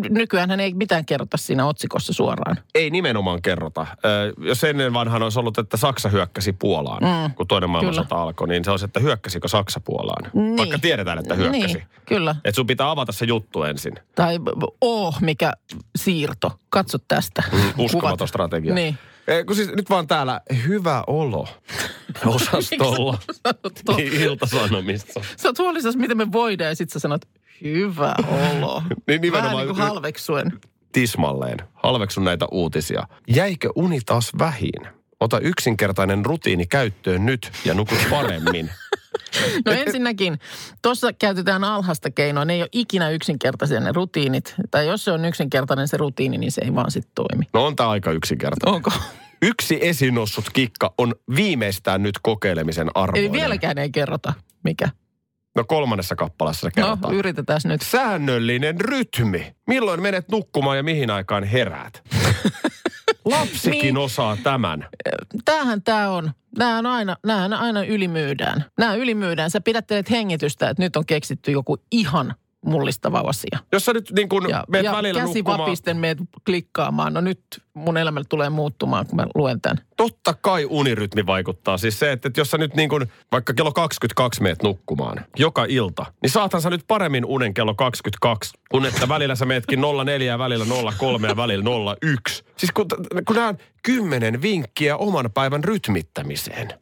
Nykyään 0.09 0.59
ei 0.59 0.73
mitään 0.73 1.05
kerrota 1.05 1.37
siinä 1.37 1.65
otsikossa 1.65 2.13
suoraan. 2.13 2.57
Ei 2.75 2.89
nimenomaan 2.89 3.41
kerrota. 3.41 3.87
Jos 4.37 4.63
ennen 4.63 4.93
vanhan 4.93 5.23
olisi 5.23 5.39
ollut, 5.39 5.57
että 5.57 5.77
Saksa 5.77 6.09
hyökkäsi 6.09 6.53
Puolaan, 6.53 7.03
mm. 7.03 7.33
kun 7.35 7.47
toinen 7.47 7.69
maailmansota 7.69 8.21
alkoi, 8.21 8.47
niin 8.47 8.65
se 8.65 8.71
olisi, 8.71 8.85
että 8.85 8.99
hyökkäsikö 8.99 9.47
Saksa 9.47 9.79
Puolaan. 9.79 10.31
Niin. 10.33 10.57
Vaikka 10.57 10.79
tiedetään, 10.79 11.19
että 11.19 11.35
hyökkäsi. 11.35 11.73
Niin, 11.73 11.87
kyllä. 12.05 12.35
Että 12.43 12.55
sun 12.55 12.67
pitää 12.67 12.91
avata 12.91 13.11
se 13.11 13.25
juttu 13.25 13.63
ensin. 13.63 13.93
Tai 14.15 14.39
oh, 14.81 15.21
mikä 15.21 15.53
siirto. 15.97 16.59
Katso 16.69 16.97
tästä. 17.07 17.43
Uskomaton 17.77 18.17
Kuvat. 18.17 18.29
strategia. 18.29 18.73
Niin. 18.73 18.97
Eh, 19.29 19.45
kun 19.45 19.55
siis 19.55 19.69
nyt 19.75 19.89
vaan 19.89 20.07
täällä 20.07 20.41
hyvä 20.67 21.03
olo 21.07 21.47
osastolla. 22.25 23.17
Sanot 23.31 23.97
niin, 23.97 24.13
iltasanomissa. 24.13 25.21
Sä 25.37 25.49
oot 25.49 25.59
huolissasi, 25.59 25.97
miten 25.97 26.17
me 26.17 26.31
voidaan, 26.31 26.69
ja 26.69 26.75
sit 26.75 26.89
sä 26.89 26.99
sanot, 26.99 27.21
hyvä 27.63 28.15
olo. 28.27 28.83
Niin 29.07 29.21
nimenomaan- 29.21 29.53
Vähän 29.53 29.67
niin 29.67 29.75
kuin 29.75 29.87
halveksuen. 29.87 30.51
tismalleen. 30.91 31.57
Halveksun 31.73 32.23
näitä 32.23 32.45
uutisia. 32.51 33.07
Jäikö 33.27 33.69
uni 33.75 33.99
taas 34.05 34.31
vähin? 34.39 34.87
Ota 35.19 35.39
yksinkertainen 35.39 36.25
rutiini 36.25 36.65
käyttöön 36.65 37.25
nyt 37.25 37.51
ja 37.65 37.73
nuku 37.73 37.95
paremmin. 38.09 38.69
No 39.65 39.71
ensinnäkin, 39.71 40.39
tuossa 40.81 41.13
käytetään 41.13 41.63
alhasta 41.63 42.11
keinoa. 42.11 42.45
Ne 42.45 42.53
ei 42.53 42.61
ole 42.61 42.69
ikinä 42.71 43.09
yksinkertaisia 43.09 43.79
ne 43.79 43.91
rutiinit. 43.91 44.55
Tai 44.71 44.87
jos 44.87 45.03
se 45.05 45.11
on 45.11 45.25
yksinkertainen 45.25 45.87
se 45.87 45.97
rutiini, 45.97 46.37
niin 46.37 46.51
se 46.51 46.61
ei 46.63 46.75
vaan 46.75 46.91
sitten 46.91 47.11
toimi. 47.15 47.45
No 47.53 47.65
on 47.65 47.75
tämä 47.75 47.89
aika 47.89 48.11
yksinkertainen. 48.11 48.75
Onko? 48.75 48.91
Yksi 49.41 49.79
esiin 49.81 50.15
noussut 50.15 50.45
kikka 50.53 50.93
on 50.97 51.15
viimeistään 51.35 52.03
nyt 52.03 52.15
kokeilemisen 52.21 52.89
arvoinen. 52.95 53.23
Eli 53.25 53.31
vieläkään 53.31 53.77
ei 53.77 53.89
kerrota, 53.91 54.33
mikä. 54.63 54.89
No 55.55 55.63
kolmannessa 55.63 56.15
kappaleessa 56.15 56.59
se 56.61 56.67
No, 56.67 56.71
kerrotaan. 56.87 57.13
yritetään 57.13 57.61
nyt. 57.63 57.81
Säännöllinen 57.81 58.81
rytmi. 58.81 59.55
Milloin 59.67 60.01
menet 60.01 60.29
nukkumaan 60.31 60.77
ja 60.77 60.83
mihin 60.83 61.11
aikaan 61.11 61.43
heräät? 61.43 62.01
Lapsikin 63.25 63.81
Niin. 63.81 63.97
osaa 63.97 64.37
tämän. 64.43 64.87
Tämähän 65.45 65.81
tämä 65.81 66.09
on. 66.09 66.31
Nämähän 66.59 66.85
aina, 66.85 67.15
nämähän 67.25 67.53
aina 67.53 67.83
ylimyydään. 67.83 68.65
Nämä 68.77 68.95
ylimyydään. 68.95 69.49
Sä 69.49 69.61
pidättelet 69.61 70.09
hengitystä, 70.09 70.69
että 70.69 70.83
nyt 70.83 70.95
on 70.95 71.05
keksitty 71.05 71.51
joku 71.51 71.77
ihan 71.91 72.35
mullistava 72.65 73.19
asia. 73.19 73.59
Jos 73.71 73.85
sä 73.85 73.93
nyt 73.93 74.11
niin 74.11 74.29
kun 74.29 74.49
Ja, 74.49 74.63
meet 74.67 74.85
ja 74.85 74.91
välillä 74.91 75.21
käsi 75.21 75.33
nukkumaan, 75.33 75.59
vapisten 75.59 75.97
meet 75.97 76.17
klikkaamaan. 76.45 77.13
No 77.13 77.21
nyt 77.21 77.41
mun 77.73 77.97
elämä 77.97 78.21
tulee 78.29 78.49
muuttumaan, 78.49 79.07
kun 79.07 79.15
mä 79.15 79.27
luen 79.35 79.61
tämän. 79.61 79.77
totta 79.97 80.33
kai 80.41 80.65
unirytmi 80.69 81.25
vaikuttaa. 81.25 81.77
Siis 81.77 81.99
se, 81.99 82.11
että, 82.11 82.27
että 82.27 82.41
jos 82.41 82.51
sä 82.51 82.57
nyt 82.57 82.75
niin 82.75 82.89
kun, 82.89 83.07
vaikka 83.31 83.53
kello 83.53 83.71
22 83.71 84.41
meet 84.41 84.63
nukkumaan 84.63 85.25
joka 85.37 85.65
ilta, 85.69 86.05
niin 86.21 86.29
saathan 86.31 86.61
sä 86.61 86.69
nyt 86.69 86.83
paremmin 86.87 87.25
unen 87.25 87.53
kello 87.53 87.73
22, 87.75 88.53
kun 88.71 88.85
että 88.85 89.09
välillä 89.09 89.35
sä 89.35 89.45
meetkin 89.45 89.81
04 90.05 90.31
ja 90.31 90.39
välillä 90.39 90.65
03 90.97 91.27
ja 91.27 91.35
välillä 91.37 91.65
01. 92.01 92.43
Siis 92.57 92.71
kun, 92.71 92.85
kun 93.27 93.35
nämä 93.35 93.47
on 93.47 93.57
kymmenen 93.83 94.41
vinkkiä 94.41 94.97
oman 94.97 95.31
päivän 95.33 95.63
rytmittämiseen. 95.63 96.73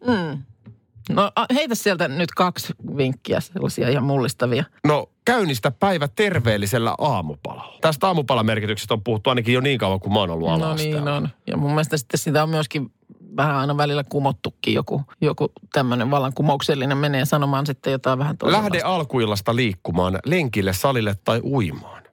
No 1.09 1.31
a- 1.35 1.45
heitä 1.53 1.75
sieltä 1.75 2.07
nyt 2.07 2.31
kaksi 2.31 2.73
vinkkiä, 2.97 3.39
sellaisia 3.39 3.89
ihan 3.89 4.03
mullistavia. 4.03 4.63
No 4.83 5.09
käynnistä 5.27 5.71
päivä 5.71 6.07
terveellisellä 6.07 6.95
aamupalalla. 6.97 7.77
Tästä 7.81 8.07
aamupalamerkityksestä 8.07 8.93
on 8.93 9.03
puhuttu 9.03 9.29
ainakin 9.29 9.53
jo 9.53 9.61
niin 9.61 9.77
kauan 9.79 9.99
kuin 9.99 10.13
mä 10.13 10.19
oon 10.19 10.29
ollut 10.29 10.47
No 10.49 10.53
ala-asteella. 10.55 10.99
niin 10.99 11.07
on. 11.23 11.29
Ja 11.47 11.57
mun 11.57 11.69
mielestä 11.69 11.97
sitten 11.97 12.17
sitä 12.17 12.43
on 12.43 12.49
myöskin 12.49 12.91
vähän 13.37 13.55
aina 13.55 13.77
välillä 13.77 14.03
kumottukin 14.03 14.73
joku, 14.73 15.01
joku 15.21 15.51
tämmöinen 15.73 16.11
vallankumouksellinen 16.11 16.97
menee 16.97 17.25
sanomaan 17.25 17.65
sitten 17.65 17.91
jotain 17.91 18.19
vähän 18.19 18.37
toisenlaista. 18.37 18.73
Lähde 18.73 18.81
alkuillasta 18.85 19.55
liikkumaan 19.55 20.19
lenkille, 20.25 20.73
salille 20.73 21.15
tai 21.23 21.41
uimaan. 21.43 22.03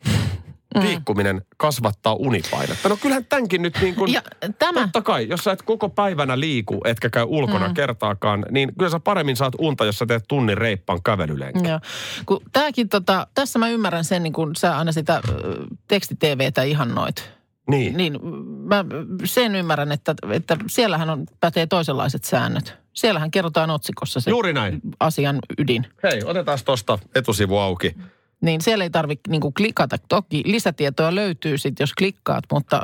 Mm. 0.74 0.80
Liikkuminen 0.80 1.42
kasvattaa 1.56 2.14
unipainetta. 2.14 2.88
No 2.88 2.96
kyllähän 2.96 3.24
tämänkin 3.24 3.62
nyt 3.62 3.78
niin 3.80 3.94
kuin... 3.94 4.12
Ja 4.12 4.22
tämä, 4.58 4.80
Totta 4.80 5.02
kai, 5.02 5.28
jos 5.28 5.40
sä 5.44 5.52
et 5.52 5.62
koko 5.62 5.88
päivänä 5.88 6.40
liiku, 6.40 6.80
etkä 6.84 7.10
käy 7.10 7.24
ulkona 7.28 7.68
mm. 7.68 7.74
kertaakaan, 7.74 8.46
niin 8.50 8.72
kyllä 8.78 8.90
sä 8.90 9.00
paremmin 9.00 9.36
saat 9.36 9.54
unta, 9.58 9.84
jos 9.84 9.98
sä 9.98 10.06
teet 10.06 10.24
tunnin 10.28 10.58
reippaan 10.58 11.02
kävelylenkin. 11.02 11.64
Joo. 11.64 11.80
Kun 12.26 12.40
tääkin 12.52 12.88
tota, 12.88 13.26
tässä 13.34 13.58
mä 13.58 13.68
ymmärrän 13.68 14.04
sen, 14.04 14.22
niin 14.22 14.32
kun 14.32 14.56
sä 14.56 14.78
aina 14.78 14.92
sitä 14.92 15.20
ö, 15.28 15.66
teksti-TVtä 15.88 16.62
ihannoit. 16.62 17.30
Niin. 17.70 17.96
Niin 17.96 18.18
mä 18.64 18.84
sen 19.24 19.54
ymmärrän, 19.54 19.92
että, 19.92 20.14
että 20.30 20.56
siellähän 20.66 21.10
on, 21.10 21.26
pätee 21.40 21.66
toisenlaiset 21.66 22.24
säännöt. 22.24 22.74
Siellähän 22.92 23.30
kerrotaan 23.30 23.70
otsikossa 23.70 24.20
se 24.20 24.30
Juuri 24.30 24.52
näin. 24.52 24.80
asian 25.00 25.38
ydin. 25.58 25.86
Hei, 26.02 26.22
otetaan 26.24 26.58
tuosta 26.64 26.98
etusivu 27.14 27.58
auki. 27.58 27.96
Niin 28.44 28.60
siellä 28.60 28.84
ei 28.84 28.90
tarvitse 28.90 29.30
niin 29.30 29.54
klikata. 29.56 29.96
Toki 30.08 30.42
lisätietoa 30.44 31.14
löytyy 31.14 31.58
sitten, 31.58 31.82
jos 31.82 31.92
klikkaat, 31.92 32.44
mutta 32.52 32.82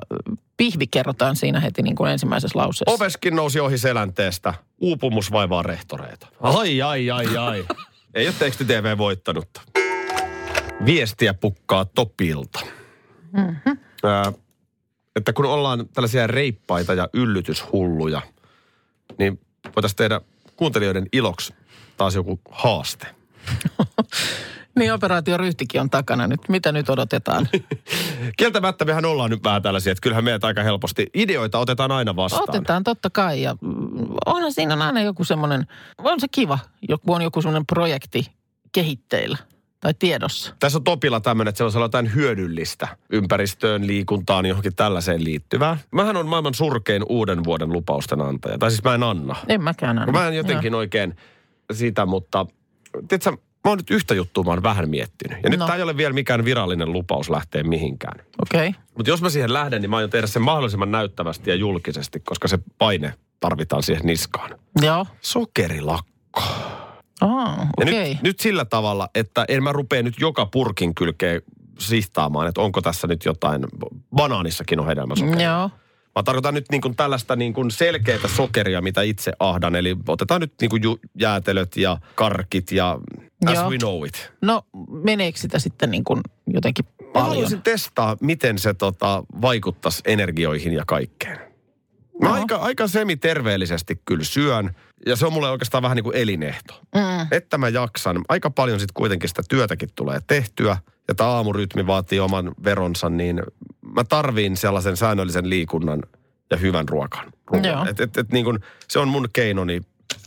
pihvi 0.57 0.87
kerrotaan 0.87 1.37
siinä 1.37 1.61
heti 1.61 1.83
niin 1.83 1.97
kuin 1.97 2.11
ensimmäisessä 2.11 2.59
lauseessa. 2.59 2.95
Oveskin 2.95 3.37
nousi 3.37 3.61
ohi 3.61 3.79
selänteestä. 3.79 4.55
Uupumus 4.79 5.33
vaivaa 5.33 5.63
rehtoreita. 5.63 6.27
Ai, 6.41 6.83
ai, 6.83 7.11
ai, 7.11 7.37
ai. 7.37 7.65
Ei 8.15 8.27
ole 8.27 8.35
teksti 8.39 8.65
TV 8.65 8.99
voittanut. 8.99 9.49
Viestiä 10.85 11.35
pukkaa 11.35 11.85
Topilta. 11.85 12.61
Mm-hmm. 13.33 13.79
Ää, 14.05 14.33
että 15.17 15.33
kun 15.33 15.47
ollaan 15.47 15.89
tällaisia 15.89 16.27
reippaita 16.27 16.95
ja 16.95 17.09
yllytyshulluja, 17.13 18.23
niin 19.19 19.41
voitaisiin 19.77 19.97
tehdä 19.97 20.21
kuuntelijoiden 20.57 21.07
iloksi 21.13 21.55
taas 21.97 22.15
joku 22.15 22.41
haaste. 22.51 23.07
Niin 24.79 24.93
operaatio 24.93 25.37
ryhtikin 25.37 25.81
on 25.81 25.91
takana 25.91 26.27
nyt. 26.27 26.41
Mitä 26.49 26.73
nyt 26.73 26.91
odotetaan? 26.91 27.49
Kieltämättä 28.39 28.85
mehän 28.85 29.05
ollaan 29.05 29.31
nyt 29.31 29.45
vähän 29.45 29.63
tällaisia, 29.63 29.93
että 29.93 30.03
kyllähän 30.03 30.25
meitä 30.25 30.47
aika 30.47 30.63
helposti 30.63 31.07
ideoita 31.15 31.59
otetaan 31.59 31.93
aina 31.93 32.17
vastaan. 32.17 32.43
Otetaan 32.49 32.85
totta 32.85 33.11
kai 33.11 33.43
ja 33.43 33.55
mm, 33.61 33.69
onhan 34.27 34.53
siinä 34.53 34.85
aina 34.85 35.03
joku 35.03 35.25
semmoinen, 35.25 35.67
on 35.99 36.21
se 36.21 36.27
kiva, 36.31 36.59
joku 36.89 37.13
on 37.13 37.23
joku 37.23 37.43
semmoinen 37.43 37.67
projekti 37.67 38.27
kehitteillä 38.73 39.39
tai 39.81 39.95
tiedossa. 39.99 40.55
Tässä 40.61 40.79
on 40.79 40.85
Topilla 40.85 41.21
tämmöinen, 41.21 41.49
että 41.49 41.59
siellä 41.59 41.77
on 41.77 41.83
jotain 41.83 42.15
hyödyllistä 42.15 42.89
ympäristöön, 43.11 43.87
liikuntaan, 43.87 44.47
johonkin 44.47 44.77
tällaiseen 44.77 45.25
liittyvää. 45.25 45.79
Mähän 45.91 46.17
on 46.17 46.27
maailman 46.27 46.55
surkein 46.55 47.03
uuden 47.09 47.45
vuoden 47.45 47.73
lupausten 47.73 48.21
antaja. 48.21 48.59
Tai 48.59 48.71
siis 48.71 48.85
mä 48.85 48.95
en 48.95 49.03
anna. 49.03 49.37
En 49.49 49.63
mäkään 49.63 49.99
anna. 49.99 50.13
Mä 50.13 50.29
en 50.29 50.37
jotenkin 50.37 50.75
oikein 50.75 51.17
sitä, 51.73 52.07
mutta 52.07 52.47
tiedätkö, 53.09 53.37
mä 53.65 53.71
oon 53.71 53.79
nyt 53.79 53.91
yhtä 53.91 54.15
juttua 54.15 54.45
mä 54.45 54.51
oon 54.51 54.63
vähän 54.63 54.91
miettinyt. 54.91 55.39
Ja 55.43 55.51
nyt 55.51 55.61
No. 55.61 55.67
tää 55.67 55.77
ei 55.77 55.83
ole 55.83 55.97
vielä 55.97 56.13
mikään 56.15 56.45
virallinen 56.45 56.93
lupaus 56.93 57.31
lähteä 57.31 57.63
mihinkään. 57.63 58.25
Okei. 58.43 58.69
Okay. 58.69 58.81
Mutta 58.97 59.11
jos 59.11 59.23
mä 59.23 59.31
siihen 59.31 59.53
lähden, 59.53 59.83
niin 59.83 59.91
mä 59.91 59.97
aion 59.97 60.11
tehdä 60.11 60.27
sen 60.27 60.43
mahdollisimman 60.43 60.91
näyttävästi 60.91 61.51
ja 61.51 61.57
julkisesti, 61.57 62.21
koska 62.21 62.49
se 62.49 62.59
paine 62.79 63.15
tarvitaan 63.41 63.83
siihen 63.83 64.07
niskaan. 64.07 64.51
Joo. 64.83 65.07
Sokerilakko. 65.21 66.43
Ah, 67.21 67.59
okei. 67.77 68.09
nyt, 68.15 68.23
nyt 68.23 68.41
sillä 68.41 68.65
tavalla, 68.65 69.09
että 69.15 69.45
en 69.49 69.63
mä 69.63 69.73
rupea 69.73 70.03
nyt 70.03 70.15
joka 70.21 70.47
purkin 70.47 70.95
kylkeen 70.95 71.43
sihtaamaan, 71.79 72.47
että 72.49 72.61
onko 72.61 72.83
tässä 72.83 73.07
nyt 73.07 73.25
jotain, 73.25 73.67
banaanissakin 74.17 74.81
on 74.81 74.87
hedelmäsokeria. 74.87 75.51
Joo. 75.51 75.71
Mä 76.17 76.23
tarkoitan 76.23 76.55
nyt 76.55 76.65
niin 76.71 76.81
kuin 76.81 76.97
tällaista 76.97 77.37
niin 77.37 77.53
kuin 77.53 77.71
selkeää 77.71 78.29
sokeria, 78.37 78.81
mitä 78.81 79.03
itse 79.03 79.33
ahdan. 79.39 79.77
Eli 79.77 79.97
otetaan 80.09 80.41
nyt 80.41 80.53
niin 80.61 80.71
kuin 80.71 80.83
jäätelöt 81.19 81.77
ja 81.77 81.97
karkit 82.15 82.73
ja 82.73 82.99
as 83.47 83.55
Joo. 83.55 83.71
we 83.71 83.79
know 83.79 84.07
it. 84.07 84.33
No 84.43 84.63
meneekö 85.03 85.39
sitä 85.39 85.59
sitten 85.59 85.91
niin 85.91 86.05
kuin 86.05 86.21
jotenkin 86.47 86.85
Mä 86.85 87.07
paljon? 87.13 87.29
haluaisin 87.29 87.63
testaa, 87.63 88.17
miten 88.21 88.59
se 88.59 88.75
tota, 88.75 89.23
vaikuttaisi 89.41 90.03
energioihin 90.05 90.73
ja 90.73 90.85
kaikkeen. 90.87 91.39
Mä 92.23 92.29
Joo. 92.29 92.33
aika, 92.35 92.57
aika 92.57 92.87
semi-terveellisesti 92.87 94.01
kyllä 94.05 94.25
syön. 94.25 94.71
Ja 95.07 95.17
se 95.17 95.27
on 95.27 95.33
mulle 95.33 95.51
oikeastaan 95.51 95.83
vähän 95.83 95.97
niin 95.97 96.05
kuin 96.05 96.17
elinehto. 96.17 96.81
Mm. 96.95 97.27
Että 97.31 97.59
mä 97.59 97.69
jaksan. 97.69 98.25
Aika 98.29 98.51
paljon 98.51 98.81
sitten 98.81 98.95
kuitenkin 98.95 99.29
sitä 99.29 99.43
työtäkin 99.49 99.89
tulee 99.95 100.21
tehtyä. 100.27 100.77
Ja 101.09 101.15
tämä 101.15 101.31
aamurytmi 101.31 101.87
vaatii 101.87 102.21
oman 102.21 102.53
veronsa, 102.65 103.11
niin 103.11 103.43
mä 103.95 104.05
tarviin 104.05 104.57
sellaisen 104.57 104.97
säännöllisen 104.97 105.51
liikunnan 105.51 106.03
ja 106.51 106.57
hyvän 106.57 106.89
ruokan. 106.89 107.33
Et, 107.91 108.01
et, 108.01 108.17
et 108.17 108.33
niin 108.33 108.45
kun, 108.45 108.61
se 108.89 108.99
on 108.99 109.09
mun 109.09 109.29
keinoni 109.33 109.81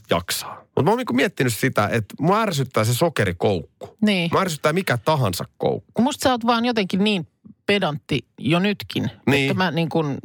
jaksaa. 0.10 0.63
Mutta 0.76 0.84
mä 0.84 0.90
oon 0.92 0.98
niin 0.98 1.06
kun 1.06 1.16
miettinyt 1.16 1.54
sitä, 1.54 1.90
että 1.92 2.16
mua 2.20 2.42
ärsyttää 2.42 2.84
se 2.84 2.94
sokerikoukku. 2.94 3.98
Niin. 4.02 4.30
Mä 4.34 4.40
ärsyttää 4.42 4.74
mikä 4.74 4.98
tahansa 4.98 5.46
koukku. 5.58 5.92
Kun 5.94 6.04
musta 6.04 6.24
sä 6.24 6.32
oot 6.32 6.46
vaan 6.46 6.66
jotenkin 6.66 7.04
niin 7.04 7.28
pedantti 7.66 8.26
jo 8.40 8.60
nytkin. 8.60 9.12
Niin. 9.28 9.42
Että 9.52 9.64
mä 9.64 9.72
niin 9.72 9.90
kuin, 9.90 10.18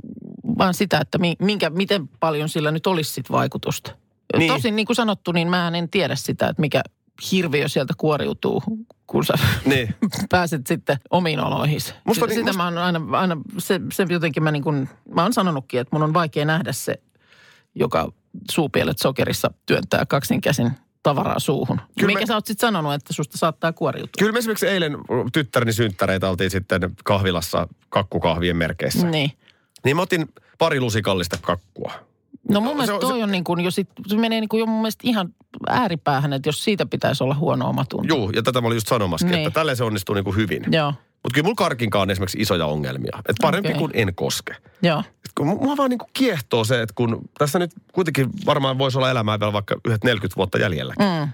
vaan 0.59 0.75
sitä, 0.75 0.99
että 1.01 1.19
mi- 1.19 1.37
minkä, 1.39 1.71
miten 1.71 2.09
paljon 2.21 2.49
sillä 2.49 2.71
nyt 2.71 2.87
olisi 2.87 3.13
sit 3.13 3.31
vaikutusta. 3.31 3.91
Niin. 4.37 4.53
Tosin 4.53 4.77
niin 4.77 4.87
kuin 4.87 4.97
sanottu, 4.97 5.33
niin 5.33 5.49
mä 5.49 5.69
en 5.75 5.89
tiedä 5.89 6.17
sitä, 6.17 6.49
että 6.49 6.61
mikä 6.61 6.83
hirviö 7.33 7.69
sieltä 7.69 7.95
kuoriutuu, 7.99 8.63
kun 9.07 9.25
sä 9.25 9.35
Niin. 9.65 9.95
pääset 10.31 10.67
sitten 10.67 10.97
omiin 11.11 11.41
oloihin. 11.41 11.81
Musta 12.05 12.15
Sitä, 12.15 12.27
niin- 12.27 12.35
sitä 12.35 12.45
musta- 12.47 12.57
mä 12.59 12.65
oon 12.65 12.79
aina, 12.79 13.01
aina 13.19 13.37
se, 13.59 13.81
se 13.93 14.07
jotenkin 14.09 14.43
mä 14.43 14.51
niin 14.53 14.63
kuin, 14.63 14.89
mä 15.15 15.23
oon 15.23 15.33
sanonutkin, 15.33 15.81
että 15.81 15.97
mun 15.97 16.03
on 16.03 16.15
vaikea 16.15 16.45
nähdä 16.45 16.73
se, 16.73 17.01
joka 17.79 18.13
suupielet 18.51 18.99
sokerissa 18.99 19.51
työntää 19.67 20.07
kaksin 20.07 20.41
käsin 20.41 20.71
tavaraa 21.03 21.39
suuhun. 21.39 21.81
Kyllä 21.99 22.07
Minkä 22.07 22.23
me- 22.23 22.27
sä 22.27 22.35
oot 22.35 22.47
sitten 22.47 22.67
sanonut, 22.69 22.95
että 22.95 23.13
susta 23.13 23.39
saattaa 23.39 23.73
kuoriutua? 23.73 24.13
Kyllä 24.19 24.33
me 24.33 24.39
esimerkiksi 24.39 24.67
eilen 24.69 24.97
tyttäreni 25.33 25.73
synttäreitä 25.73 26.31
oltiin 26.31 26.51
sitten 26.51 26.97
kahvilassa 27.05 27.69
kakkukahvien 27.89 28.57
merkeissä. 28.57 29.07
Niin. 29.07 29.33
Niin 29.85 29.97
mä 29.97 30.03
otin 30.03 30.29
pari 30.59 30.81
lusikallista 30.81 31.39
kakkua. 31.43 31.93
No 32.49 32.61
mun 32.61 32.69
Se 32.71 32.75
mielestä 32.75 32.95
on- 32.95 33.01
toi 33.01 33.19
se- 33.19 33.25
on 33.25 33.33
niin 33.33 33.45
kuin 33.45 33.61
jo 33.61 33.71
sit, 33.71 33.89
se 34.07 34.17
menee 34.17 34.41
niin 34.41 34.49
kuin 34.49 34.61
jo 34.61 34.67
mun 34.67 34.81
mielestä 34.81 35.01
ihan 35.05 35.35
ääripäähän, 35.69 36.33
että 36.33 36.49
jos 36.49 36.65
siitä 36.65 36.87
pitäisi 36.87 37.25
olla 37.25 37.35
huono 37.35 37.69
omatunto. 37.69 38.15
Juu, 38.15 38.31
ja 38.31 38.43
tätä 38.43 38.61
mä 38.61 38.67
olin 38.67 38.77
just 38.77 38.89
sanomaskin, 38.89 39.31
Niin. 39.31 39.47
että 39.47 39.61
tälleen 39.61 39.77
se 39.77 39.85
onnistuu 39.85 40.15
niin 40.15 40.25
kuin 40.25 40.37
hyvin. 40.37 40.63
Joo, 40.71 40.91
Mutta 40.91 41.35
kyllä 41.35 41.45
mulla 41.45 41.55
karkinkaan 41.55 42.03
on 42.03 42.11
esimerkiksi 42.11 42.39
isoja 42.39 42.67
ongelmia. 42.67 43.19
Että 43.19 43.35
parempi 43.43 43.69
Okei. 43.69 43.79
kuin 43.79 43.91
en 43.95 44.15
koske. 44.15 44.57
joo. 44.83 44.99
Et 45.01 45.31
kun 45.35 45.47
mua 45.47 45.77
vaan 45.77 45.91
niin 45.91 45.99
kuin 45.99 46.11
kiehtoo 46.13 46.65
se, 46.65 46.83
että 46.83 46.93
kun 46.95 47.21
tässä 47.39 47.59
nyt 47.59 47.71
kuitenkin 47.93 48.27
varmaan 48.47 48.79
voisi 48.79 48.99
olla 48.99 49.11
elämää 49.11 49.41
vielä 49.41 49.53
vaikka 49.53 49.77
yhdet 49.85 50.05
40 50.05 50.37
vuotta 50.37 50.59
jäljellä. 50.59 50.95
Mm. 50.99 51.29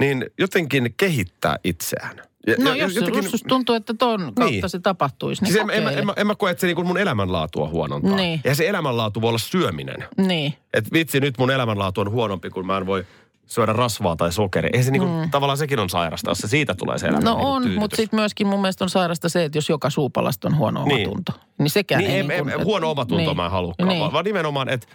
Niin 0.00 0.26
jotenkin 0.38 0.94
kehittää 0.96 1.56
itseään. 1.64 2.16
Ja- 2.46 2.54
No 2.58 2.70
ja- 2.70 2.76
jos 2.76 2.94
se 2.94 3.00
jotenkin- 3.00 3.22
russus 3.24 3.42
tuntuu, 3.48 3.74
että 3.74 3.94
ton 3.94 4.20
kautta 4.20 4.44
Niin. 4.44 4.70
se 4.70 4.78
tapahtuisi, 4.78 5.42
niin 5.44 5.52
Siis 5.52 5.64
en, 5.64 5.70
en, 5.88 5.98
en, 5.98 6.06
mä- 6.06 6.12
en 6.16 6.26
mä 6.26 6.34
koe, 6.34 6.50
että 6.50 6.60
se 6.60 6.66
niinku 6.66 6.84
mun 6.84 6.98
elämänlaatua 6.98 7.68
huonontaa. 7.68 8.16
Niin. 8.16 8.40
Ja 8.44 8.54
se 8.54 8.68
elämänlaatu 8.68 9.20
voi 9.20 9.28
olla 9.28 9.38
syöminen. 9.38 10.04
Niin. 10.18 10.54
Että 10.74 10.90
vitsi, 10.92 11.20
nyt 11.20 11.38
mun 11.38 11.50
elämänlaatu 11.50 12.00
on 12.00 12.10
huonompi, 12.10 12.50
kun 12.50 12.66
mä 12.66 12.76
en 12.76 12.86
voi 12.86 13.06
syödä 13.46 13.72
rasvaa 13.72 14.16
tai 14.16 14.32
sokeria. 14.32 14.70
Ei 14.72 14.82
se 14.82 14.90
niinku, 14.90 15.08
mm. 15.08 15.30
tavallaan 15.30 15.56
sekin 15.58 15.78
on 15.78 15.90
sairasta, 15.90 16.30
jos 16.30 16.38
se 16.38 16.48
siitä 16.48 16.74
tulee 16.74 16.98
se 16.98 17.06
elämän 17.06 17.24
No 17.24 17.30
niinku 17.34 17.46
on, 17.48 17.62
tyydytys. 17.62 17.80
mutta 17.80 17.96
sitten 17.96 18.20
myöskin 18.20 18.46
mun 18.46 18.60
mielestä 18.60 18.84
on 18.84 18.90
sairasta 18.90 19.28
se, 19.28 19.44
että 19.44 19.58
jos 19.58 19.68
joka 19.68 19.90
suupalasta 19.90 20.48
on 20.48 20.56
huono 20.56 20.84
Niin. 20.84 21.06
omatunto. 21.08 21.32
Niin 21.58 21.70
sekään 21.70 21.98
Niin, 22.00 22.10
ei 22.12 22.18
en, 22.20 22.28
niin 22.28 22.42
kuin, 22.42 22.52
en, 22.54 22.60
et- 22.60 22.66
huono 22.66 22.90
omatunto 22.90 23.24
niin. 23.24 23.36
mä 23.36 23.44
en 23.44 23.50
halukkaan, 23.50 23.88
Niin. 23.88 24.00
vaan, 24.00 24.12
vaan 24.12 24.24
nimenomaan, 24.24 24.68
että 24.68 24.86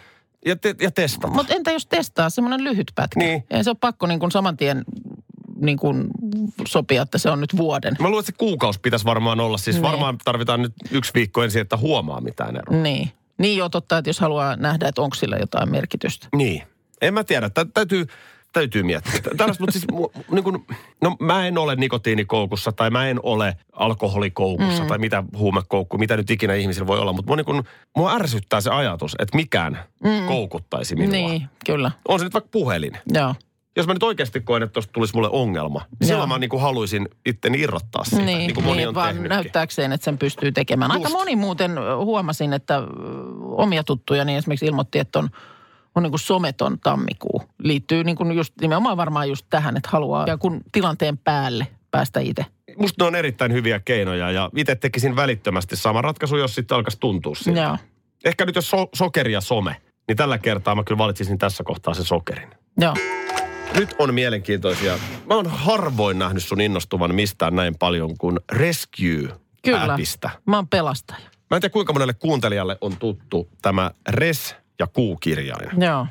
ja, 0.46 0.56
te, 0.56 0.74
ja 0.80 0.90
testata. 0.90 1.34
Mutta 1.34 1.54
entä 1.54 1.70
jos 1.72 1.86
testaa 1.86 2.30
semmoinen 2.30 2.64
lyhyt 2.64 2.92
pätkä? 2.94 3.20
Niin. 3.20 3.44
Ei 3.50 3.64
se 3.64 3.70
ole 3.70 3.76
pakko 3.80 4.06
niin 4.06 4.20
kuin 4.20 4.32
saman 4.32 4.56
tien 4.56 4.84
niin 5.62 5.78
kuin 5.78 6.06
sopia, 6.68 7.02
että 7.02 7.18
se 7.18 7.30
on 7.30 7.40
nyt 7.40 7.56
vuoden. 7.56 7.96
Mä 8.00 8.08
luulen, 8.08 8.20
että 8.20 8.32
se 8.32 8.38
kuukausi 8.38 8.80
pitäisi 8.80 9.04
varmaan 9.04 9.40
olla. 9.40 9.58
Siis 9.58 9.76
Niin. 9.76 9.82
varmaan 9.82 10.18
tarvitaan 10.24 10.62
nyt 10.62 10.72
yksi 10.90 11.12
viikko 11.14 11.42
ensin, 11.42 11.62
että 11.62 11.76
huomaa 11.76 12.20
mitään 12.20 12.56
eroa. 12.56 12.82
Niin. 12.82 13.10
Niin 13.38 13.58
joo, 13.58 13.68
totta, 13.68 13.98
että 13.98 14.08
jos 14.08 14.20
haluaa 14.20 14.56
nähdä, 14.56 14.88
että 14.88 15.02
onko 15.02 15.14
sillä 15.14 15.36
jotain 15.36 15.70
merkitystä. 15.70 16.28
Niin. 16.36 16.62
En 17.02 17.14
mä 17.14 17.24
tiedä. 17.24 17.50
Tä, 17.50 17.66
täytyy, 17.74 18.06
täytyy 18.52 18.82
miettiä. 18.82 19.20
Tällaista, 19.36 19.62
mutta 19.62 19.72
siis 19.72 19.86
niin 20.30 20.44
kuin, 20.44 20.66
no 21.00 21.16
mä 21.20 21.46
en 21.46 21.58
ole 21.58 21.76
nikotiinikoukussa 21.76 22.72
tai 22.72 22.90
mä 22.90 23.08
en 23.08 23.20
ole 23.22 23.56
alkoholikoukussa 23.72 24.82
mm. 24.82 24.88
tai 24.88 24.98
mitä 24.98 25.24
huumekoukku, 25.38 25.98
mitä 25.98 26.16
nyt 26.16 26.30
ikinä 26.30 26.54
ihmisillä 26.54 26.86
voi 26.86 26.98
olla. 26.98 27.12
Mutta 27.12 27.28
mua, 27.30 27.36
niin 27.36 27.44
kuin, 27.44 27.62
mua 27.96 28.12
ärsyttää 28.14 28.60
se 28.60 28.70
ajatus, 28.70 29.16
että 29.18 29.36
mikään 29.36 29.78
mm. 30.04 30.26
koukuttaisi 30.26 30.96
minua. 30.96 31.12
Niin, 31.12 31.48
kyllä. 31.66 31.90
On 32.08 32.18
se 32.18 32.24
nyt 32.24 32.34
vaikka 32.34 32.48
puhelin. 32.52 32.92
Joo. 33.14 33.34
Jos 33.76 33.86
mä 33.86 33.92
nyt 33.92 34.02
oikeasti 34.02 34.40
koen, 34.40 34.62
että 34.62 34.72
tuosta 34.72 34.92
tulisi 34.92 35.14
mulle 35.14 35.28
ongelma, 35.32 35.78
niin 35.78 35.88
Joo. 36.00 36.06
silloin 36.06 36.28
mä 36.28 36.38
niin 36.38 36.50
kuin 36.50 36.62
haluaisin 36.62 37.08
itteni 37.26 37.60
irrottaa 37.60 38.04
siitä, 38.04 38.24
niin, 38.24 38.38
niin 38.38 38.54
kuin 38.54 38.64
moni 38.64 38.86
on 38.86 38.94
vaan 38.94 39.08
tehnytkin. 39.08 39.28
näyttääkseen, 39.28 39.92
että 39.92 40.04
sen 40.04 40.18
pystyy 40.18 40.52
tekemään. 40.52 40.90
Aika 40.90 41.04
Just. 41.04 41.12
moni 41.12 41.36
muuten 41.36 41.72
huomasin, 42.04 42.52
että 42.52 42.82
omia 43.42 43.84
tuttuja 43.84 44.24
niin 44.24 44.38
esimerkiksi 44.38 44.66
ilmoitti, 44.66 44.98
että 44.98 45.18
on, 45.18 45.28
on 45.94 46.02
niin 46.02 46.10
kuin 46.10 46.20
someton 46.20 46.78
tammikuu. 46.80 47.42
Liittyy 47.58 48.04
niin 48.04 48.16
kuin 48.16 48.32
just, 48.32 48.52
nimenomaan 48.60 48.96
varmaan 48.96 49.28
just 49.28 49.46
tähän, 49.50 49.76
että 49.76 49.88
haluaa 49.92 50.26
ja 50.26 50.38
kun 50.38 50.60
tilanteen 50.72 51.18
päälle 51.18 51.66
päästä 51.90 52.20
itse. 52.20 52.46
Musta 52.78 53.04
ne 53.04 53.08
on 53.08 53.14
erittäin 53.14 53.52
hyviä 53.52 53.80
keinoja 53.80 54.30
ja 54.30 54.50
itse 54.56 54.74
tekisin 54.74 55.16
välittömästi 55.16 55.76
sama 55.76 56.02
ratkaisu, 56.02 56.36
jos 56.36 56.54
sitten 56.54 56.76
alkaisi 56.76 57.00
tuntua 57.00 57.34
siltä. 57.34 57.60
Joo. 57.60 57.76
Ehkä 58.24 58.46
nyt 58.46 58.54
jos 58.54 58.70
so- 58.70 58.88
sokeri 58.94 59.32
ja 59.32 59.40
some, 59.40 59.76
niin 60.08 60.16
tällä 60.16 60.38
kertaa 60.38 60.74
mä 60.74 60.84
kyllä 60.84 60.98
valitsisin 60.98 61.38
tässä 61.38 61.64
kohtaa 61.64 61.94
sen 61.94 62.04
sokerin. 62.04 62.50
Joo. 62.80 62.94
Nyt 63.74 63.94
on 63.98 64.14
mielenkiintoisia. 64.14 64.98
Mä 65.26 65.34
oon 65.34 65.46
harvoin 65.46 66.18
nähnyt 66.18 66.44
sun 66.44 66.60
innostuvan 66.60 67.14
mistään 67.14 67.56
näin 67.56 67.74
paljon 67.78 68.18
kuin 68.18 68.38
Kyllä. 68.46 68.58
Rescue-appista. 68.66 70.30
Mä 70.46 70.56
oon 70.56 70.68
pelastaja. 70.68 71.20
Mä 71.50 71.56
en 71.56 71.60
tiedä 71.60 71.72
kuinka 71.72 71.92
monelle 71.92 72.14
kuuntelijalle 72.14 72.78
on 72.80 72.96
tuttu 72.96 73.48
tämä 73.62 73.90
Res 74.08 74.56
ja 74.78 74.86
Q-kirjain 74.86 75.84
Joo. 75.84 76.06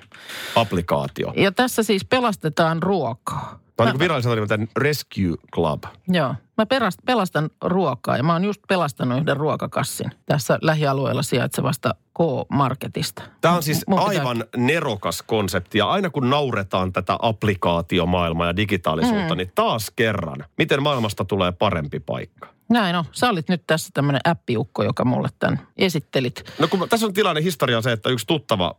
applikaatio. 0.56 1.34
Ja 1.36 1.52
tässä 1.52 1.84
siis 1.84 2.06
pelastetaan 2.06 2.84
ruokaa. 2.84 3.60
Tämä 3.84 3.90
on 3.90 3.94
niin 3.94 4.00
virallisena 4.00 4.36
nimeltään 4.36 4.68
Rescue 4.78 5.36
Club. 5.54 5.84
Joo. 6.08 6.36
Mä 6.58 6.66
perast, 6.66 7.00
pelastan 7.06 7.50
ruokaa 7.64 8.18
ja 8.18 8.24
mä 8.24 8.34
oon 8.34 8.44
just 8.44 8.62
pelastanut 8.68 9.18
yhden 9.18 9.38
ruokakassin 9.38 10.12
tässä 10.26 10.60
lähialueella 10.62 11.24
sijaitsevasta 11.24 11.96
K-Marketista. 12.18 13.24
Tämä 13.42 13.56
on 13.56 13.64
siis 13.64 13.88
Mun 13.88 14.00
pitää- 14.00 14.10
aivan 14.10 14.46
nerokas 14.58 15.22
konsepti 15.22 15.78
ja 15.78 15.90
aina 15.90 16.10
kun 16.10 16.30
nauretaan 16.30 16.94
tätä 16.94 17.18
applikaatiomaailmaa 17.22 18.48
ja 18.48 18.56
digitaalisuutta, 18.56 19.34
mm. 19.34 19.38
niin 19.38 19.52
taas 19.56 19.92
kerran, 19.96 20.46
miten 20.58 20.84
maailmasta 20.84 21.26
tulee 21.26 21.52
parempi 21.52 22.00
paikka. 22.00 22.48
Näin 22.70 22.96
on. 22.96 23.06
Sä 23.12 23.30
olit 23.30 23.50
nyt 23.50 23.64
tässä 23.68 23.90
tämmöinen 23.94 24.22
appiukko, 24.24 24.84
joka 24.84 25.06
mulle 25.06 25.30
tämän 25.40 25.60
esittelit. 25.78 26.54
No 26.60 26.68
kun 26.68 26.90
tässä 26.90 27.06
on 27.06 27.14
tilanne 27.14 27.44
historia 27.44 27.78
on 27.78 27.84
se, 27.84 27.92
että 27.92 28.10
yksi 28.10 28.28
tuttava 28.28 28.76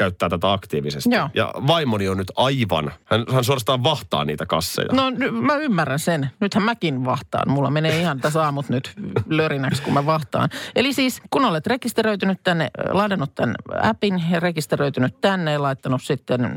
käyttää 0.00 0.28
tätä 0.28 0.52
aktiivisesti. 0.52 1.14
Joo. 1.14 1.28
Ja 1.34 1.52
vaimoni 1.66 2.08
on 2.08 2.16
nyt 2.16 2.32
aivan, 2.36 2.92
hän, 3.04 3.24
hän 3.32 3.44
suorastaan 3.44 3.84
vahtaa 3.84 4.24
niitä 4.24 4.46
kasseja. 4.46 4.88
No 4.92 5.10
ny- 5.10 5.30
mä 5.30 5.56
ymmärrän 5.56 5.98
sen. 5.98 6.30
Nythän 6.40 6.64
mäkin 6.64 7.04
vahtaan. 7.04 7.50
Mulla 7.50 7.70
menee 7.70 8.00
ihan 8.00 8.20
tässä 8.20 8.42
aamut 8.42 8.68
nyt 8.68 8.92
lörinäksi, 9.28 9.82
kun 9.82 9.94
mä 9.94 10.06
vahtaan. 10.06 10.48
Eli 10.74 10.92
siis 10.92 11.22
kun 11.30 11.44
olet 11.44 11.66
rekisteröitynyt 11.66 12.40
tänne, 12.42 12.70
ladannut 12.90 13.34
tämän 13.34 13.54
appin 13.82 14.22
ja 14.30 14.40
rekisteröitynyt 14.40 15.20
tänne 15.20 15.52
ja 15.52 15.62
laittanut 15.62 16.02
sitten 16.02 16.56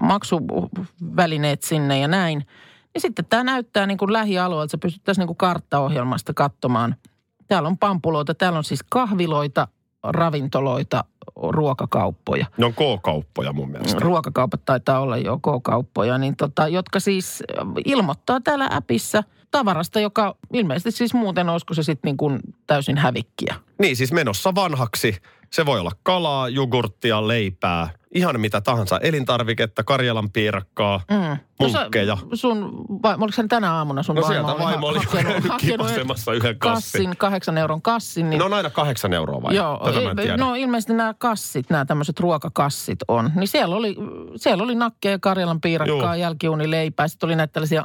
maksuvälineet 0.00 1.62
sinne 1.62 2.00
ja 2.00 2.08
näin, 2.08 2.38
niin 2.94 3.02
sitten 3.02 3.24
tämä 3.24 3.44
näyttää 3.44 3.86
niin 3.86 3.98
kuin 3.98 4.12
lähialueelta. 4.12 4.70
Sä 4.70 4.78
pystyt 4.78 5.04
tässä 5.04 5.20
niin 5.20 5.26
kuin 5.26 5.36
karttaohjelmasta 5.36 6.34
katsomaan. 6.34 6.96
Täällä 7.46 7.66
on 7.66 7.78
pampuloita, 7.78 8.34
täällä 8.34 8.58
on 8.58 8.64
siis 8.64 8.84
kahviloita, 8.88 9.68
ravintoloita, 10.12 11.04
ruokakauppoja 11.36 12.46
Ne 12.56 12.66
on 12.66 12.74
K-kauppoja 12.74 13.52
mun 13.52 13.70
mielestä. 13.70 14.00
ruokakaupat 14.00 14.64
taitaa 14.64 15.00
olla 15.00 15.16
jo 15.16 15.38
K-kauppoja, 15.38 16.18
niin 16.18 16.36
tota, 16.36 16.68
jotka 16.68 17.00
siis 17.00 17.42
ilmoittaa 17.84 18.40
täällä 18.40 18.68
appissa 18.70 19.22
tavarasta, 19.50 20.00
joka 20.00 20.36
ilmeisesti 20.52 20.90
siis 20.90 21.14
muuten 21.14 21.48
olisiko 21.48 21.74
se 21.74 21.82
sitten 21.82 22.08
niin 22.08 22.16
kuin 22.16 22.40
täysin 22.66 22.98
hävikkiä. 22.98 23.54
Niin, 23.78 23.96
siis 23.96 24.12
menossa 24.12 24.54
vanhaksi. 24.54 25.16
Se 25.52 25.66
voi 25.66 25.80
olla 25.80 25.92
kalaa, 26.02 26.48
jogurttia, 26.48 27.28
leipää, 27.28 27.90
ihan 28.14 28.40
mitä 28.40 28.60
tahansa. 28.60 28.98
Elintarviketta, 28.98 29.84
Karjalan 29.84 30.30
piirakkaa, 30.30 31.00
Mm. 31.10 31.36
munkkeja. 31.60 32.18
No 32.30 32.36
sun, 32.36 32.84
vai, 33.02 33.14
oliko 33.14 33.32
se 33.32 33.44
tänä 33.48 33.72
aamuna 33.72 34.02
sun 34.02 34.16
No 34.16 34.22
vaimo 34.22 34.34
sieltä 34.48 34.62
vaimo 34.64 34.86
oli 34.86 34.98
kipasemassa 35.60 36.32
yhden 36.32 36.58
kassin. 36.58 36.82
kassin, 37.02 37.16
kahdeksan 37.16 37.58
euron 37.58 37.82
kassin. 37.82 38.30
Niin 38.30 38.38
Ne 38.38 38.44
on 38.44 38.52
aina 38.52 38.70
kahdeksan 38.70 39.12
euroa 39.12 39.42
vai? 39.42 39.54
Joo, 39.56 39.80
Tätä 39.84 40.00
mä 40.00 40.10
en 40.10 40.16
tiedä. 40.16 40.36
no 40.36 40.54
ilmeisesti 40.54 40.92
nämä 40.94 41.14
kassit, 41.18 41.70
nämä 41.70 41.84
tämmöiset 41.84 42.20
ruokakassit 42.20 42.98
on. 43.08 43.30
Niin 43.34 43.48
siellä 43.48 43.76
oli, 43.76 43.96
siellä 44.36 44.64
oli 44.64 44.74
nakkeja, 44.74 45.18
Karjalan 45.18 45.60
piirakkaa, 45.60 45.96
Joo. 45.98 46.14
jälkiunileipää. 46.14 47.08
Sitten 47.08 47.26
oli 47.26 47.36
näitä 47.36 47.52
tällaisia 47.52 47.82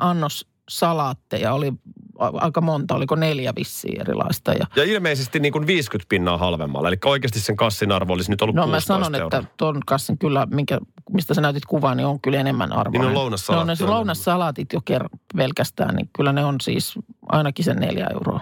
annossalaatteja, 0.72 1.54
oli 1.54 1.74
aika 2.20 2.62
monta, 2.62 2.96
oliko 2.96 3.16
neljä 3.16 3.54
vissiin 3.56 4.02
erilaista. 4.02 4.54
Ja, 4.54 4.66
Ja 4.76 4.84
ilmeisesti 4.84 5.40
niin 5.40 5.52
kuin 5.52 5.68
50 5.68 6.10
pinnaa 6.10 6.38
halvemmalla. 6.38 6.88
Eli 6.88 6.98
oikeasti 7.06 7.40
sen 7.40 7.56
kassin 7.56 7.92
arvo 7.92 8.14
olisi 8.14 8.32
nyt 8.32 8.42
ollut 8.42 8.56
no 8.56 8.62
mä 8.62 8.66
16 8.78 8.94
sanon, 8.94 9.16
euroa. 9.16 9.40
että 9.40 9.54
ton 9.58 9.80
kassin 9.86 10.18
kyllä, 10.18 10.48
minkä, 10.52 10.80
mistä 11.10 11.34
sä 11.34 11.42
näytit 11.42 11.66
kuvaa, 11.66 11.96
niin 11.96 12.06
on 12.06 12.22
kyllä 12.22 12.38
enemmän 12.40 12.72
arvoa. 12.74 12.92
Niin 13.02 13.08
on 13.08 13.14
lounassalaatti 13.14 13.68
No 13.68 13.76
ne 13.80 13.92
on 13.92 13.98
lounassalaatit 13.98 14.74
jo 14.74 14.80
ker- 14.92 15.20
pelkästään, 15.38 15.96
niin 15.96 16.10
kyllä 16.16 16.34
ne 16.34 16.46
on 16.46 16.56
siis 16.62 16.94
ainakin 17.30 17.66
sen 17.66 17.78
neljä 17.78 18.08
euroa. 18.14 18.40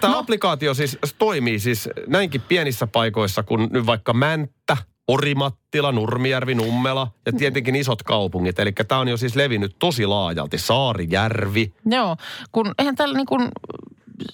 Tämä 0.00 0.12
No. 0.14 0.18
applikaatio 0.18 0.74
siis 0.74 0.98
toimii 1.18 1.58
siis 1.58 1.88
näinkin 2.06 2.40
pienissä 2.40 2.86
paikoissa 2.86 3.42
kuin 3.42 3.68
nyt 3.72 3.86
vaikka 3.86 4.12
Mänttä, 4.12 4.76
Orimattila, 5.08 5.92
Nurmijärvi, 5.92 6.54
Nummela 6.54 7.08
ja 7.26 7.32
tietenkin 7.32 7.76
isot 7.76 8.02
kaupungit. 8.02 8.58
Eli 8.58 8.72
tämä 8.72 9.00
on 9.00 9.08
jo 9.08 9.16
siis 9.16 9.36
levinnyt 9.36 9.76
tosi 9.78 10.06
laajalti. 10.06 10.58
Saarijärvi. 10.58 11.74
Joo, 11.86 12.16
kun 12.52 12.74
eihän 12.78 12.96
tällä 12.96 13.16
niin 13.16 13.26
kuin, 13.26 13.48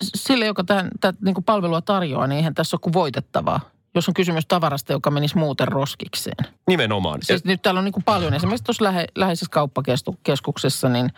sille, 0.02 0.46
joka 0.46 0.64
tämän, 0.64 0.90
tämän 1.00 1.14
niin 1.24 1.34
kuin 1.34 1.44
palvelua 1.44 1.80
tarjoaa, 1.80 2.26
niin 2.26 2.36
eihän 2.36 2.54
tässä 2.54 2.74
ole 2.74 2.80
kuin 2.82 2.92
voitettavaa. 2.92 3.60
Jos 3.94 4.08
on 4.08 4.14
kysymys 4.14 4.46
tavarasta, 4.46 4.92
joka 4.92 5.10
menisi 5.10 5.38
muuten 5.38 5.68
roskikseen. 5.68 6.46
Nimenomaan. 6.68 7.18
Siis 7.22 7.44
nyt 7.44 7.62
täällä 7.62 7.78
on 7.78 7.84
niin 7.84 7.92
kuin 7.92 8.04
paljon, 8.04 8.34
esimerkiksi 8.34 8.64
tuossa 8.64 8.84
lähe, 8.84 9.06
läheisessä 9.14 9.50
kauppakeskuksessa, 9.50 10.88
niin 10.88 11.10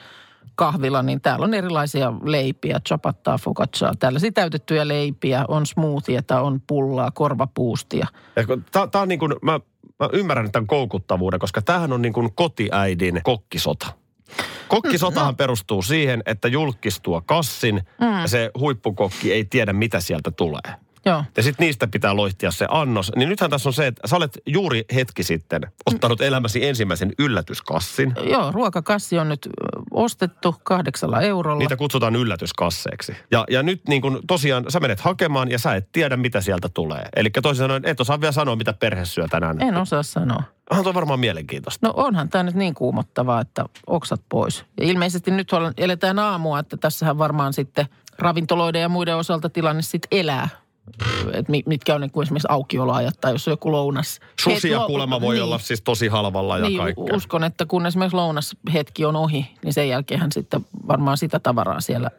kahvila, 0.54 1.02
niin 1.02 1.20
täällä 1.20 1.44
on 1.44 1.54
erilaisia 1.54 2.12
leipiä, 2.22 2.80
chapattaa, 2.88 3.38
focaccia, 3.38 3.92
tällaisia 3.98 4.32
täytettyjä 4.32 4.88
leipiä, 4.88 5.44
on 5.48 5.66
smoothieta, 5.66 6.40
on 6.40 6.60
pullaa, 6.66 7.10
korvapuustia. 7.10 8.06
Tämä 8.72 9.02
on 9.02 9.08
niin 9.08 9.18
kuin, 9.18 9.34
mä, 9.42 9.60
mä 10.00 10.08
ymmärrän 10.12 10.52
tämän 10.52 10.66
koukuttavuuden, 10.66 11.40
koska 11.40 11.62
tämähän 11.62 11.92
on 11.92 12.02
niin 12.02 12.12
kuin 12.12 12.34
kotiäidin 12.34 13.20
kokkisota. 13.22 13.86
Kokkisotahan 14.68 15.36
perustuu 15.36 15.82
siihen, 15.82 16.22
että 16.26 16.48
julkistua 16.48 17.20
kassin 17.20 17.82
mm. 18.00 18.20
ja 18.20 18.28
se 18.28 18.50
huippukokki 18.58 19.32
ei 19.32 19.44
tiedä, 19.44 19.72
mitä 19.72 20.00
sieltä 20.00 20.30
tulee. 20.30 20.76
Joo. 21.04 21.24
Ja 21.36 21.42
sitten 21.42 21.66
niistä 21.66 21.86
pitää 21.86 22.16
loihtia 22.16 22.50
se 22.50 22.66
annos. 22.68 23.12
Niin 23.16 23.28
nythän 23.28 23.50
tässä 23.50 23.68
on 23.68 23.72
se, 23.72 23.86
että 23.86 24.08
sä 24.08 24.16
olet 24.16 24.38
juuri 24.46 24.84
hetki 24.94 25.22
sitten 25.22 25.62
ottanut 25.86 26.20
elämäsi 26.20 26.66
ensimmäisen 26.66 27.12
yllätyskassin. 27.18 28.14
Joo, 28.30 28.52
ruokakassi 28.52 29.18
on 29.18 29.28
nyt 29.28 29.48
ostettu 29.90 30.54
kahdeksalla 30.62 31.20
eurolla. 31.20 31.58
Niitä 31.58 31.76
kutsutaan 31.76 32.16
yllätyskasseiksi. 32.16 33.16
Ja, 33.30 33.44
ja 33.50 33.62
nyt 33.62 33.88
niin 33.88 34.02
kun 34.02 34.20
tosiaan 34.26 34.64
sä 34.68 34.80
menet 34.80 35.00
hakemaan 35.00 35.50
ja 35.50 35.58
sä 35.58 35.74
et 35.74 35.88
tiedä, 35.92 36.16
mitä 36.16 36.40
sieltä 36.40 36.68
tulee. 36.74 37.08
Eli 37.16 37.30
toisin 37.30 37.64
sanoen, 37.64 37.82
et 37.86 38.00
osaa 38.00 38.20
vielä 38.20 38.32
sanoa, 38.32 38.56
mitä 38.56 38.72
perhe 38.72 39.04
syö 39.04 39.28
tänään. 39.28 39.62
En 39.62 39.76
osaa 39.76 40.02
sanoa. 40.02 40.42
Onhan 40.70 40.84
tuo 40.84 40.94
varmaan 40.94 41.20
mielenkiintoista. 41.20 41.86
No 41.86 41.94
onhan 41.96 42.28
tämä 42.28 42.42
nyt 42.42 42.54
niin 42.54 42.74
kuumottavaa, 42.74 43.40
että 43.40 43.64
oksat 43.86 44.20
pois. 44.28 44.64
Ja 44.80 44.86
ilmeisesti 44.86 45.30
nyt 45.30 45.48
eletään 45.76 46.18
aamua, 46.18 46.58
että 46.58 46.76
tässähän 46.76 47.18
varmaan 47.18 47.52
sitten 47.52 47.86
ravintoloiden 48.18 48.82
ja 48.82 48.88
muiden 48.88 49.16
osalta 49.16 49.48
tilanne 49.48 49.82
sitten 49.82 50.08
elää. 50.10 50.48
Et 51.32 51.48
mi- 51.48 51.62
mitkä 51.66 51.94
on 51.94 52.00
niin 52.00 52.10
kuin 52.10 52.22
esimerkiksi 52.22 52.48
aukioloajat 52.50 53.20
tai 53.20 53.32
jos 53.32 53.48
on 53.48 53.52
joku 53.52 53.72
lounas. 53.72 54.20
Susia 54.40 54.80
lo- 54.80 54.86
kuulemma 54.86 55.20
voi 55.20 55.34
niin, 55.34 55.44
olla 55.44 55.58
siis 55.58 55.80
tosi 55.82 56.08
halvalla 56.08 56.58
ja 56.58 56.64
niin, 56.68 56.78
kaikkea. 56.78 57.14
uskon, 57.16 57.44
että 57.44 57.66
kun 57.66 57.86
esimerkiksi 57.86 58.16
lounashetki 58.16 59.04
on 59.04 59.16
ohi, 59.16 59.50
niin 59.64 59.72
sen 59.72 59.88
jälkeen 59.88 60.32
sitten 60.32 60.66
varmaan 60.88 61.18
sitä 61.18 61.38
tavaraa 61.38 61.80
siellä 61.80 62.10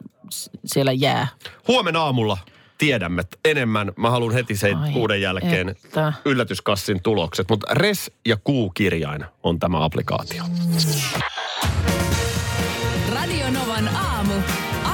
siellä 0.64 0.92
jää. 0.92 1.28
Huomenna 1.68 2.02
aamulla 2.02 2.38
tiedämme 2.78 3.22
enemmän. 3.44 3.92
Mä 3.96 4.10
haluan 4.10 4.34
heti 4.34 4.56
sen 4.56 4.76
Ai 4.76 4.92
kuuden 4.92 5.20
jälkeen 5.20 5.68
että. 5.68 6.12
yllätyskassin 6.24 7.02
tulokset. 7.02 7.48
Mutta 7.50 7.66
res 7.74 8.10
ja 8.26 8.36
kuukirjain 8.44 9.24
on 9.42 9.58
tämä 9.58 9.84
applikaatio. 9.84 10.44
Radio 13.14 13.50
Novan 13.50 13.88
aamu. 13.88 14.32